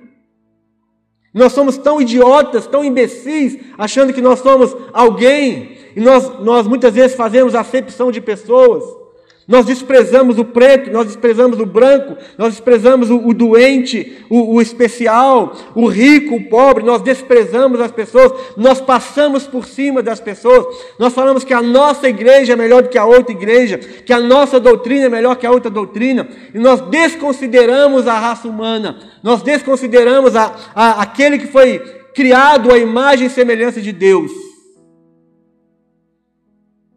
[1.35, 6.93] Nós somos tão idiotas, tão imbecis, achando que nós somos alguém, e nós, nós muitas
[6.93, 9.04] vezes fazemos acepção de pessoas.
[9.47, 14.61] Nós desprezamos o preto, nós desprezamos o branco, nós desprezamos o, o doente, o, o,
[14.61, 20.65] especial, o rico, o pobre, nós desprezamos as pessoas, nós passamos por cima das pessoas,
[20.97, 24.19] nós falamos que a nossa igreja é melhor do que a outra igreja, que a
[24.19, 29.43] nossa doutrina é melhor que a outra doutrina, e nós desconsideramos a raça humana, nós
[29.43, 31.77] desconsideramos a, a, aquele que foi
[32.15, 34.31] criado à imagem e semelhança de Deus.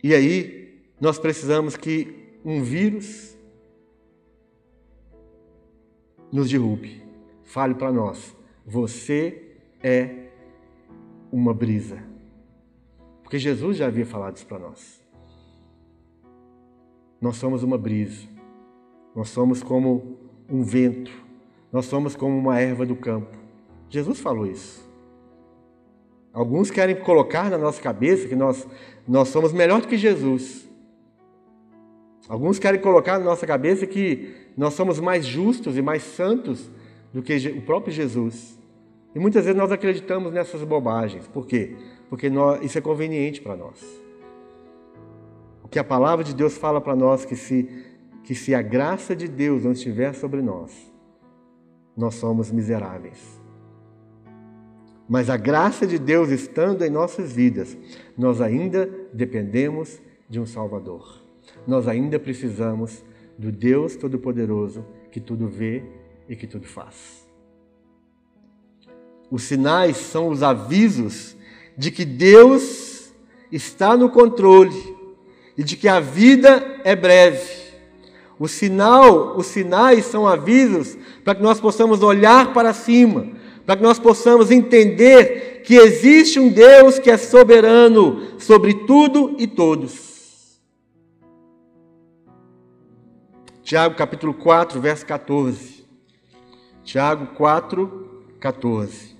[0.03, 3.37] E aí, nós precisamos que um vírus
[6.33, 7.03] nos derrube.
[7.45, 10.29] Fale para nós: você é
[11.33, 12.03] uma brisa.
[13.23, 15.03] Porque Jesus já havia falado isso para nós.
[17.21, 18.27] Nós somos uma brisa.
[19.15, 21.13] Nós somos como um vento.
[21.73, 23.37] Nós somos como uma erva do campo.
[23.91, 24.89] Jesus falou isso.
[26.33, 28.67] Alguns querem colocar na nossa cabeça que nós,
[29.07, 30.68] nós somos melhor do que Jesus.
[32.29, 36.71] Alguns querem colocar na nossa cabeça que nós somos mais justos e mais santos
[37.13, 38.59] do que o próprio Jesus.
[39.15, 41.27] E muitas vezes nós acreditamos nessas bobagens.
[41.27, 41.75] Por quê?
[42.11, 43.83] Porque nós, isso é conveniente para nós.
[45.65, 47.87] O que a palavra de Deus fala para nós que se
[48.25, 50.93] que se a graça de Deus não estiver sobre nós,
[51.97, 53.41] nós somos miseráveis.
[55.09, 57.75] Mas a graça de Deus estando em nossas vidas,
[58.19, 61.27] nós ainda dependemos de um Salvador
[61.67, 63.05] nós ainda precisamos
[63.39, 65.83] do Deus Todo-Poderoso que tudo vê
[66.29, 67.27] e que tudo faz.
[69.31, 71.37] Os sinais são os avisos
[71.77, 73.13] de que Deus
[73.53, 74.97] está no controle
[75.57, 77.59] e de que a vida é breve.
[78.39, 83.29] O sinal, os sinais são avisos para que nós possamos olhar para cima,
[83.67, 89.47] para que nós possamos entender que existe um Deus que é soberano sobre tudo e
[89.47, 90.18] todos.
[93.69, 95.85] Tiago capítulo 4, verso 14.
[96.83, 99.15] Tiago 4, 14.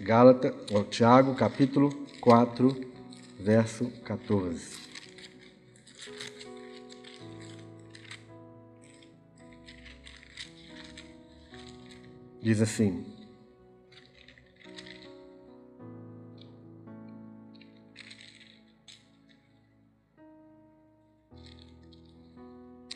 [0.00, 2.76] Gálata, ó, Tiago capítulo 4,
[3.38, 4.76] verso 14.
[12.42, 13.13] Diz assim: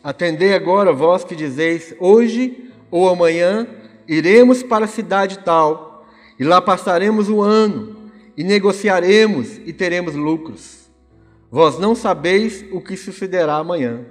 [0.03, 3.66] Atendei agora, vós que dizeis: Hoje ou amanhã
[4.07, 6.07] iremos para a cidade tal,
[6.38, 10.90] e lá passaremos o ano, e negociaremos e teremos lucros.
[11.51, 14.05] Vós não sabeis o que sucederá amanhã.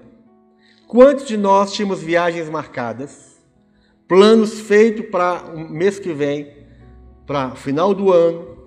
[0.88, 3.38] Quantos de nós tínhamos viagens marcadas,
[4.08, 6.52] planos feitos para o mês que vem,
[7.26, 8.58] para o final do ano?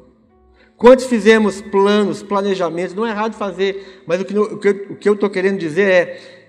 [0.76, 2.94] Quantos fizemos planos, planejamentos?
[2.94, 6.39] Não é errado fazer, mas o que, o que eu estou querendo dizer é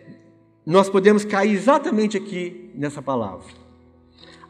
[0.65, 3.47] nós podemos cair exatamente aqui nessa palavra.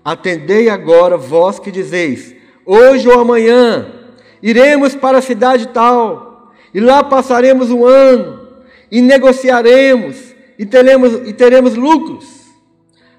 [0.04, 2.36] Atendei agora, vós que dizeis:
[2.66, 3.94] hoje ou amanhã
[4.42, 8.48] iremos para a cidade tal, e lá passaremos um ano,
[8.92, 12.42] e negociaremos, e teremos, e teremos lucros.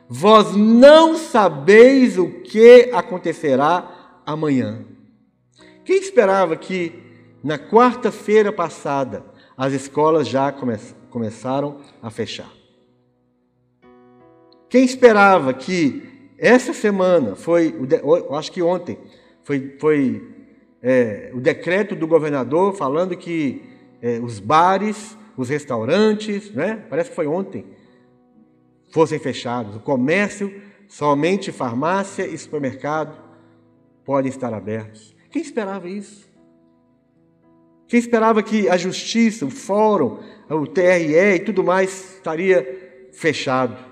[0.08, 4.84] Vós não sabeis o que acontecerá amanhã.
[5.84, 6.92] Quem esperava que
[7.42, 9.24] na quarta-feira passada
[9.56, 10.76] as escolas já come
[11.10, 12.61] começaram a fechar?
[14.72, 17.74] Quem esperava que essa semana foi,
[18.30, 18.96] acho que ontem,
[19.42, 20.26] foi, foi
[20.80, 23.62] é, o decreto do governador falando que
[24.00, 27.66] é, os bares, os restaurantes, né, parece que foi ontem,
[28.90, 29.76] fossem fechados.
[29.76, 30.50] O comércio,
[30.88, 33.14] somente farmácia e supermercado
[34.06, 35.14] podem estar abertos.
[35.30, 36.26] Quem esperava isso?
[37.86, 40.18] Quem esperava que a justiça, o fórum,
[40.48, 43.91] o TRE e tudo mais estaria fechado?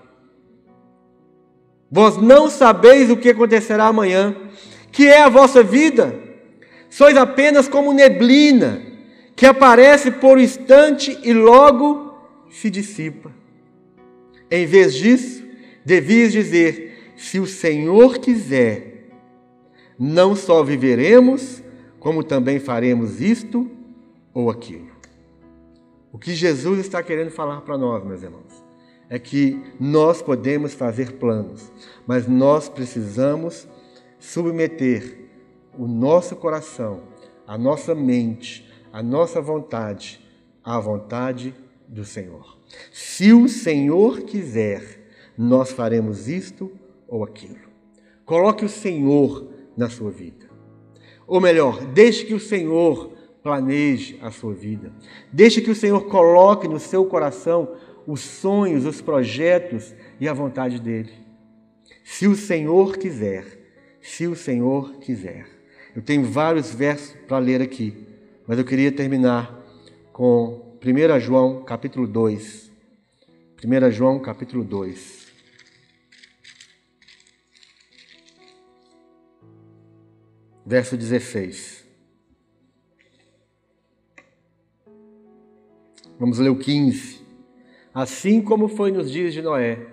[1.91, 4.36] Vós não sabeis o que acontecerá amanhã,
[4.93, 6.14] que é a vossa vida.
[6.88, 8.80] Sois apenas como neblina,
[9.34, 12.14] que aparece por um instante e logo
[12.51, 13.32] se dissipa.
[14.51, 15.45] Em vez disso,
[15.84, 19.09] devias dizer: se o Senhor quiser,
[19.99, 21.62] não só viveremos,
[21.99, 23.70] como também faremos isto
[24.32, 24.91] ou aquilo.
[26.12, 28.70] O que Jesus está querendo falar para nós, meus irmãos?
[29.11, 31.73] É que nós podemos fazer planos,
[32.07, 33.67] mas nós precisamos
[34.21, 35.29] submeter
[35.77, 37.03] o nosso coração,
[37.45, 40.25] a nossa mente, a nossa vontade
[40.63, 41.55] à vontade
[41.89, 42.57] do Senhor.
[42.93, 46.71] Se o Senhor quiser, nós faremos isto
[47.09, 47.69] ou aquilo.
[48.25, 50.49] Coloque o Senhor na sua vida.
[51.27, 54.93] Ou melhor, deixe que o Senhor planeje a sua vida.
[55.33, 57.75] Deixe que o Senhor coloque no seu coração
[58.07, 61.13] os sonhos, os projetos e a vontade dele.
[62.05, 63.45] Se o Senhor quiser,
[64.01, 65.47] se o Senhor quiser.
[65.95, 68.07] Eu tenho vários versos para ler aqui,
[68.47, 69.59] mas eu queria terminar
[70.13, 72.71] com 1 João capítulo 2.
[73.65, 75.29] 1 João capítulo 2.
[80.65, 81.85] Verso 16.
[86.19, 87.20] Vamos ler o 15
[87.95, 89.86] assim como foi nos dias de Noé.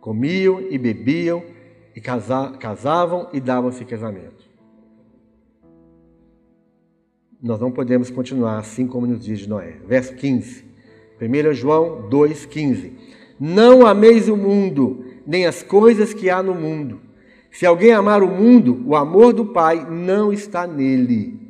[0.00, 1.42] Comiam e bebiam,
[1.94, 4.44] e casavam e davam-se casamento.
[7.42, 9.78] Nós não podemos continuar assim como nos dias de Noé.
[9.86, 10.64] Verso 15.
[11.20, 12.92] 1 João 2,15.
[13.40, 17.00] Não ameis o mundo, nem as coisas que há no mundo.
[17.50, 21.40] Se alguém amar o mundo, o amor do Pai não está nele.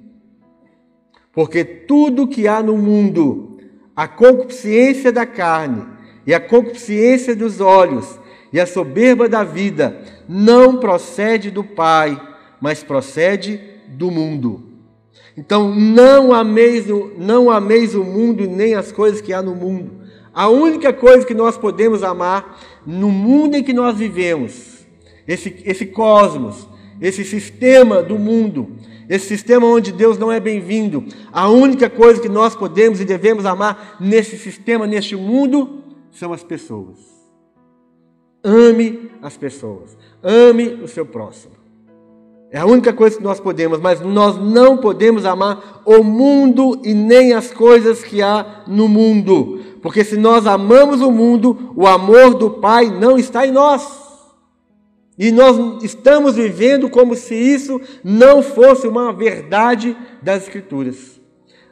[1.33, 3.56] Porque tudo que há no mundo,
[3.97, 5.85] a concupiscência da carne
[6.27, 8.21] e a concupiscência dos olhos
[8.53, 12.21] e a soberba da vida não procede do Pai,
[12.61, 14.63] mas procede do mundo.
[15.37, 16.87] Então não ameis,
[17.17, 20.07] não ameis o mundo nem as coisas que há no mundo.
[20.33, 24.87] A única coisa que nós podemos amar no mundo em que nós vivemos,
[25.27, 26.69] esse, esse cosmos,
[27.01, 28.76] esse sistema do mundo,
[29.09, 31.05] esse sistema onde Deus não é bem-vindo.
[31.33, 36.43] A única coisa que nós podemos e devemos amar nesse sistema, neste mundo, são as
[36.43, 36.99] pessoas.
[38.43, 39.97] Ame as pessoas.
[40.23, 41.55] Ame o seu próximo.
[42.51, 46.95] É a única coisa que nós podemos, mas nós não podemos amar o mundo e
[46.95, 49.61] nem as coisas que há no mundo.
[49.83, 54.06] Porque se nós amamos o mundo, o amor do Pai não está em nós.
[55.19, 61.17] E nós estamos vivendo como se isso não fosse uma verdade das Escrituras.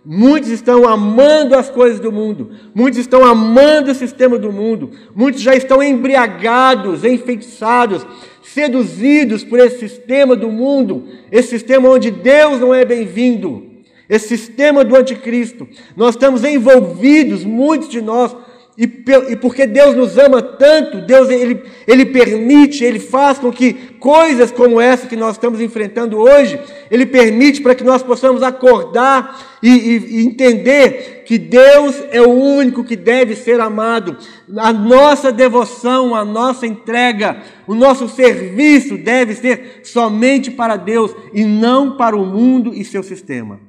[0.06, 5.40] Muitos estão amando as coisas do mundo, muitos estão amando o sistema do mundo, muitos
[5.40, 8.06] já estão embriagados, enfeitiçados,
[8.42, 13.64] seduzidos por esse sistema do mundo, esse sistema onde Deus não é bem-vindo,
[14.06, 15.66] esse sistema do anticristo.
[15.96, 18.36] Nós estamos envolvidos, muitos de nós
[18.76, 18.84] e,
[19.28, 24.50] e, porque Deus nos ama tanto, Deus ele, ele permite, ele faz com que coisas
[24.50, 26.58] como essa que nós estamos enfrentando hoje,
[26.90, 32.30] ele permite para que nós possamos acordar e, e, e entender que Deus é o
[32.30, 34.16] único que deve ser amado.
[34.56, 41.44] A nossa devoção, a nossa entrega, o nosso serviço deve ser somente para Deus e
[41.44, 43.60] não para o mundo e seu sistema.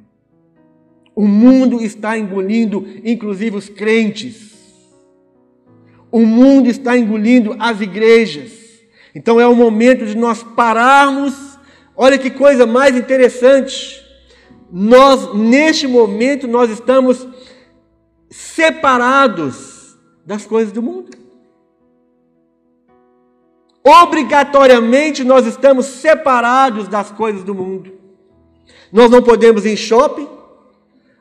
[1.16, 4.55] O mundo está engolindo, inclusive os crentes.
[6.16, 8.54] O mundo está engolindo as igrejas.
[9.14, 11.60] Então é o momento de nós pararmos.
[11.94, 14.02] Olha que coisa mais interessante.
[14.72, 17.28] Nós, neste momento, nós estamos
[18.30, 21.12] separados das coisas do mundo.
[23.84, 27.92] Obrigatoriamente nós estamos separados das coisas do mundo.
[28.90, 30.30] Nós não podemos ir em shopping,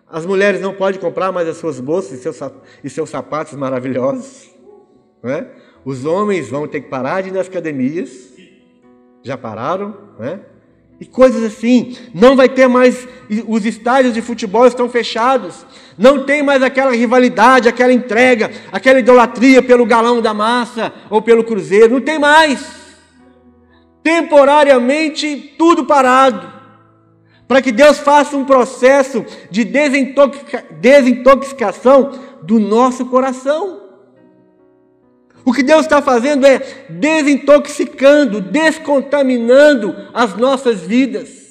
[0.08, 2.38] as mulheres não podem comprar mais as suas bolsas e seus,
[2.84, 4.53] e seus sapatos maravilhosos.
[5.24, 5.46] Né?
[5.84, 8.32] Os homens vão ter que parar de ir nas academias,
[9.22, 10.40] já pararam, né?
[11.00, 11.96] E coisas assim.
[12.14, 13.08] Não vai ter mais.
[13.48, 15.66] Os estádios de futebol estão fechados.
[15.98, 21.42] Não tem mais aquela rivalidade, aquela entrega, aquela idolatria pelo galão da massa ou pelo
[21.42, 21.94] cruzeiro.
[21.94, 22.64] Não tem mais.
[24.04, 26.54] Temporariamente, tudo parado.
[27.48, 32.12] Para que Deus faça um processo de desintoxicação
[32.42, 33.83] do nosso coração.
[35.44, 41.44] O que Deus está fazendo é desintoxicando, descontaminando as nossas vidas.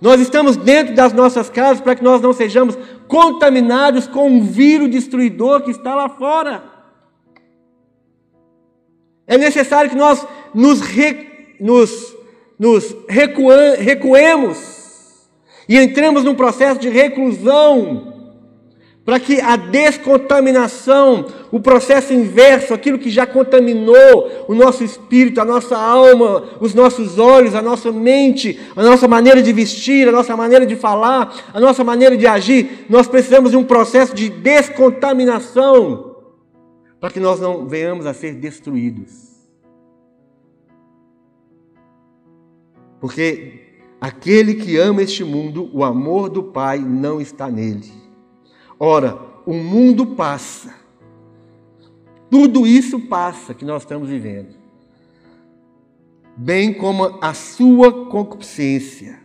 [0.00, 2.76] Nós estamos dentro das nossas casas para que nós não sejamos
[3.08, 6.62] contaminados com um vírus destruidor que está lá fora.
[9.26, 12.14] É necessário que nós nos, re, nos,
[12.58, 14.76] nos recuemos
[15.68, 18.15] e entremos num processo de reclusão
[19.06, 25.44] para que a descontaminação, o processo inverso, aquilo que já contaminou o nosso espírito, a
[25.44, 30.36] nossa alma, os nossos olhos, a nossa mente, a nossa maneira de vestir, a nossa
[30.36, 36.16] maneira de falar, a nossa maneira de agir, nós precisamos de um processo de descontaminação
[36.98, 39.12] para que nós não venhamos a ser destruídos.
[43.00, 43.60] Porque
[44.00, 48.05] aquele que ama este mundo, o amor do Pai não está nele.
[48.78, 50.74] Ora, o mundo passa.
[52.30, 54.54] Tudo isso passa que nós estamos vivendo.
[56.36, 59.18] Bem como a sua concupiscência.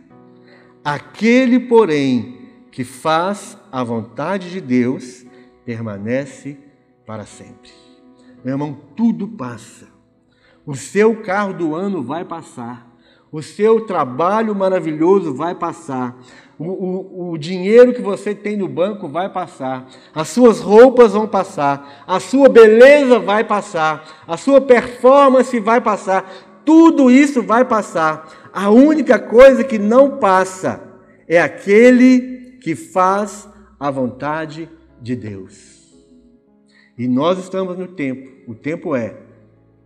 [0.82, 5.26] Aquele, porém, que faz a vontade de Deus,
[5.64, 6.58] permanece
[7.04, 7.70] para sempre.
[8.42, 9.88] Meu irmão, tudo passa.
[10.64, 12.90] O seu carro do ano vai passar.
[13.30, 16.18] O seu trabalho maravilhoso vai passar
[16.70, 21.26] o, o, o dinheiro que você tem no banco vai passar, as suas roupas vão
[21.26, 28.50] passar, a sua beleza vai passar, a sua performance vai passar, tudo isso vai passar.
[28.52, 30.82] A única coisa que não passa
[31.26, 33.48] é aquele que faz
[33.80, 34.68] a vontade
[35.00, 35.72] de Deus.
[36.96, 39.16] E nós estamos no tempo, o tempo é: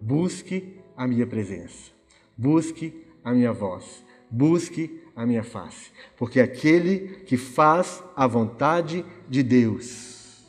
[0.00, 1.92] busque a minha presença,
[2.36, 9.42] busque a minha voz, busque a minha face, porque aquele que faz a vontade de
[9.42, 10.44] Deus,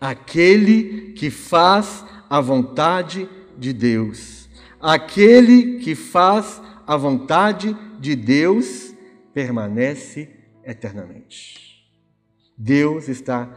[0.00, 4.48] aquele que faz a vontade de Deus,
[4.80, 8.94] aquele que faz a vontade de Deus
[9.34, 10.30] permanece
[10.64, 11.86] eternamente.
[12.56, 13.54] Deus está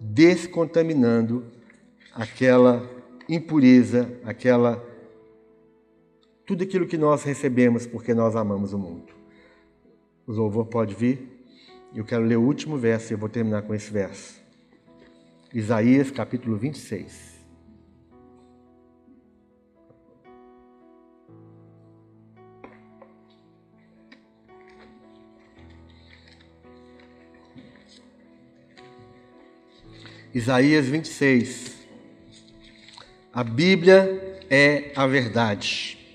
[0.00, 1.44] descontaminando
[2.12, 2.88] aquela
[3.28, 4.82] impureza, aquela
[6.46, 9.12] tudo aquilo que nós recebemos porque nós amamos o mundo.
[10.26, 11.34] O louvor pode vir.
[11.92, 14.40] Eu quero ler o último verso e eu vou terminar com esse verso.
[15.52, 17.34] Isaías capítulo 26.
[30.32, 31.76] Isaías 26.
[33.32, 36.05] A Bíblia é a verdade.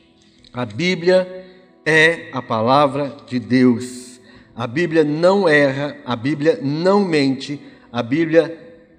[0.54, 1.46] A Bíblia
[1.86, 4.20] é a palavra de Deus.
[4.54, 8.50] A Bíblia não erra, a Bíblia não mente, a Bíblia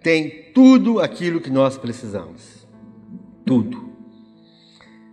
[0.03, 2.67] tem tudo aquilo que nós precisamos.
[3.45, 3.91] Tudo.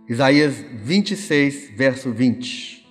[0.08, 2.88] Isaías 26, verso 20.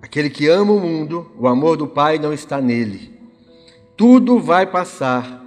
[0.00, 3.18] Aquele que ama o mundo, o amor do Pai não está nele.
[3.96, 5.44] Tudo vai passar,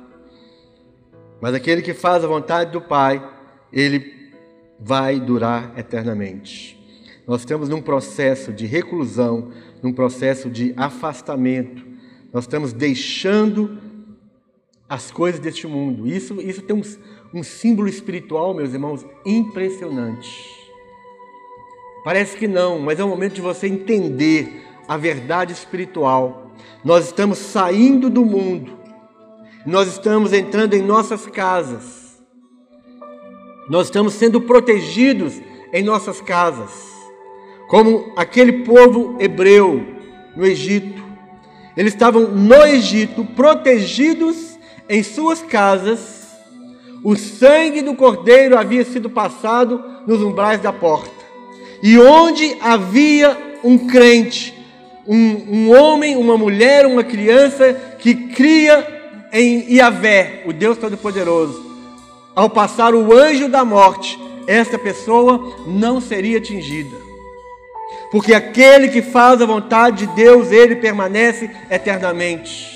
[1.40, 3.26] mas aquele que faz a vontade do Pai,
[3.72, 4.15] ele
[4.80, 6.76] vai durar eternamente.
[7.28, 9.52] Nós estamos num processo de reclusão,
[9.82, 11.86] num processo de afastamento.
[12.32, 13.78] nós estamos deixando
[14.88, 16.08] as coisas deste mundo.
[16.08, 16.84] Isso, isso tem um,
[17.34, 20.30] um símbolo espiritual, meus irmãos, impressionante.
[22.04, 26.52] Parece que não, mas é o momento de você entender a verdade espiritual.
[26.84, 28.78] Nós estamos saindo do mundo,
[29.66, 32.05] nós estamos entrando em nossas casas,
[33.70, 35.42] nós estamos sendo protegidos
[35.74, 36.72] em nossas casas,
[37.68, 39.86] como aquele povo hebreu
[40.36, 41.04] no Egito.
[41.76, 44.58] Eles estavam no Egito, protegidos
[44.88, 46.26] em suas casas.
[47.04, 51.14] O sangue do cordeiro havia sido passado nos umbrais da porta.
[51.82, 54.54] E onde havia um crente,
[55.08, 61.75] um, um homem, uma mulher, uma criança que cria em Iavé, o Deus Todo-Poderoso,
[62.36, 66.98] ao passar o anjo da morte, essa pessoa não seria atingida.
[68.12, 72.76] Porque aquele que faz a vontade de Deus, ele permanece eternamente.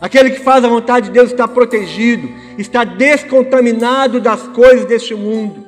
[0.00, 5.64] Aquele que faz a vontade de Deus está protegido, está descontaminado das coisas deste mundo.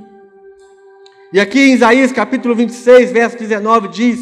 [1.33, 4.21] E aqui em Isaías capítulo 26, verso 19 diz: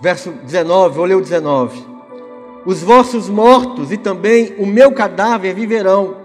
[0.00, 1.97] Verso 19, vou ler o 19.
[2.68, 6.18] Os vossos mortos e também o meu cadáver viverão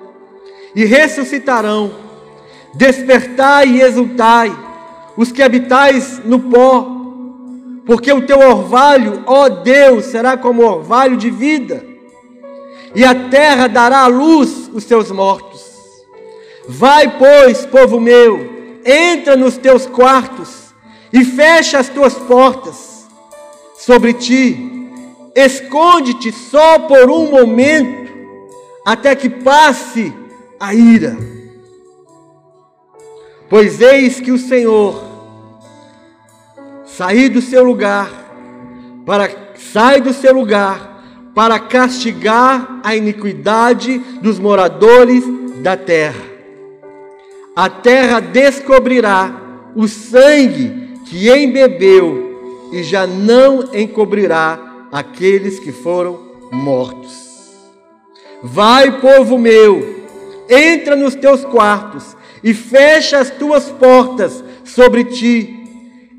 [0.75, 1.89] e ressuscitarão.
[2.73, 4.53] Despertai e exultai,
[5.15, 6.85] os que habitais no pó,
[7.85, 11.81] porque o teu orvalho, ó Deus, será como orvalho de vida
[12.93, 15.63] e a terra dará à luz os seus mortos.
[16.67, 20.73] Vai, pois, povo meu, entra nos teus quartos
[21.13, 23.07] e fecha as tuas portas
[23.77, 24.72] sobre ti.
[25.35, 28.11] Esconde-te só por um momento,
[28.85, 30.13] até que passe
[30.59, 31.17] a ira.
[33.49, 35.03] Pois eis que o Senhor
[36.85, 38.09] sair do seu lugar,
[39.05, 40.93] para sai do seu lugar
[41.33, 45.23] para castigar a iniquidade dos moradores
[45.61, 46.21] da terra.
[47.55, 49.33] A terra descobrirá
[49.75, 54.59] o sangue que embebeu e já não encobrirá
[54.93, 56.19] aqueles que foram
[56.51, 57.51] mortos.
[58.43, 60.05] Vai, povo meu,
[60.47, 65.61] entra nos teus quartos e fecha as tuas portas sobre ti.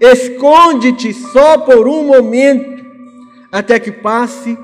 [0.01, 2.85] Esconde-te só por um momento,
[3.53, 4.59] até que passe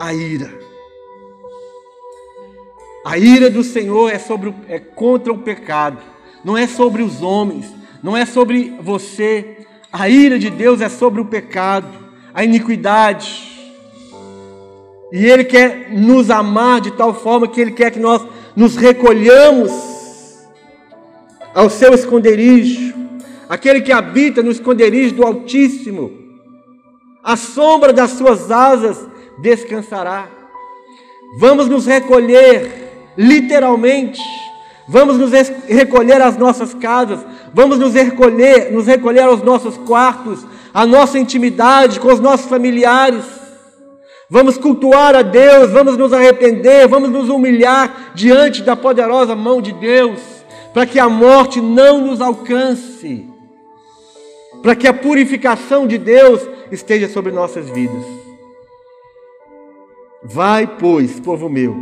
[0.00, 0.54] a ira.
[3.04, 5.98] A ira do Senhor é, sobre, é contra o pecado,
[6.44, 7.66] não é sobre os homens,
[8.00, 9.66] não é sobre você.
[9.92, 11.88] A ira de Deus é sobre o pecado,
[12.32, 13.55] a iniquidade.
[15.12, 18.22] E Ele quer nos amar de tal forma que Ele quer que nós
[18.54, 19.70] nos recolhamos
[21.54, 22.94] ao seu esconderijo,
[23.48, 26.12] aquele que habita no esconderijo do Altíssimo,
[27.24, 29.06] a sombra das suas asas
[29.38, 30.28] descansará.
[31.38, 34.20] Vamos nos recolher, literalmente.
[34.88, 35.32] Vamos nos
[35.66, 37.18] recolher às nossas casas,
[37.52, 43.24] vamos nos recolher, nos recolher aos nossos quartos, à nossa intimidade com os nossos familiares.
[44.28, 49.72] Vamos cultuar a Deus, vamos nos arrepender, vamos nos humilhar diante da poderosa mão de
[49.72, 50.20] Deus,
[50.74, 53.24] para que a morte não nos alcance,
[54.62, 56.40] para que a purificação de Deus
[56.72, 58.04] esteja sobre nossas vidas.
[60.24, 61.76] Vai, pois, povo meu,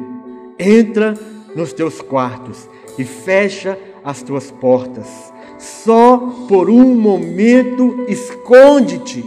[0.58, 1.14] entra
[1.56, 2.68] nos teus quartos
[2.98, 5.32] e fecha as tuas portas.
[5.58, 9.24] Só por um momento esconde-te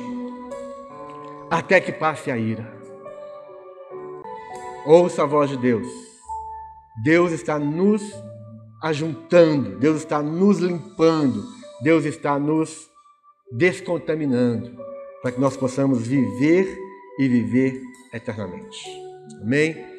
[1.49, 2.76] até que passe a ira.
[4.87, 5.85] Ouça a voz de Deus.
[7.03, 8.01] Deus está nos
[8.81, 11.43] ajuntando, Deus está nos limpando,
[11.83, 12.89] Deus está nos
[13.51, 14.71] descontaminando,
[15.21, 16.73] para que nós possamos viver
[17.19, 17.81] e viver
[18.13, 18.77] eternamente.
[19.41, 19.96] Amém?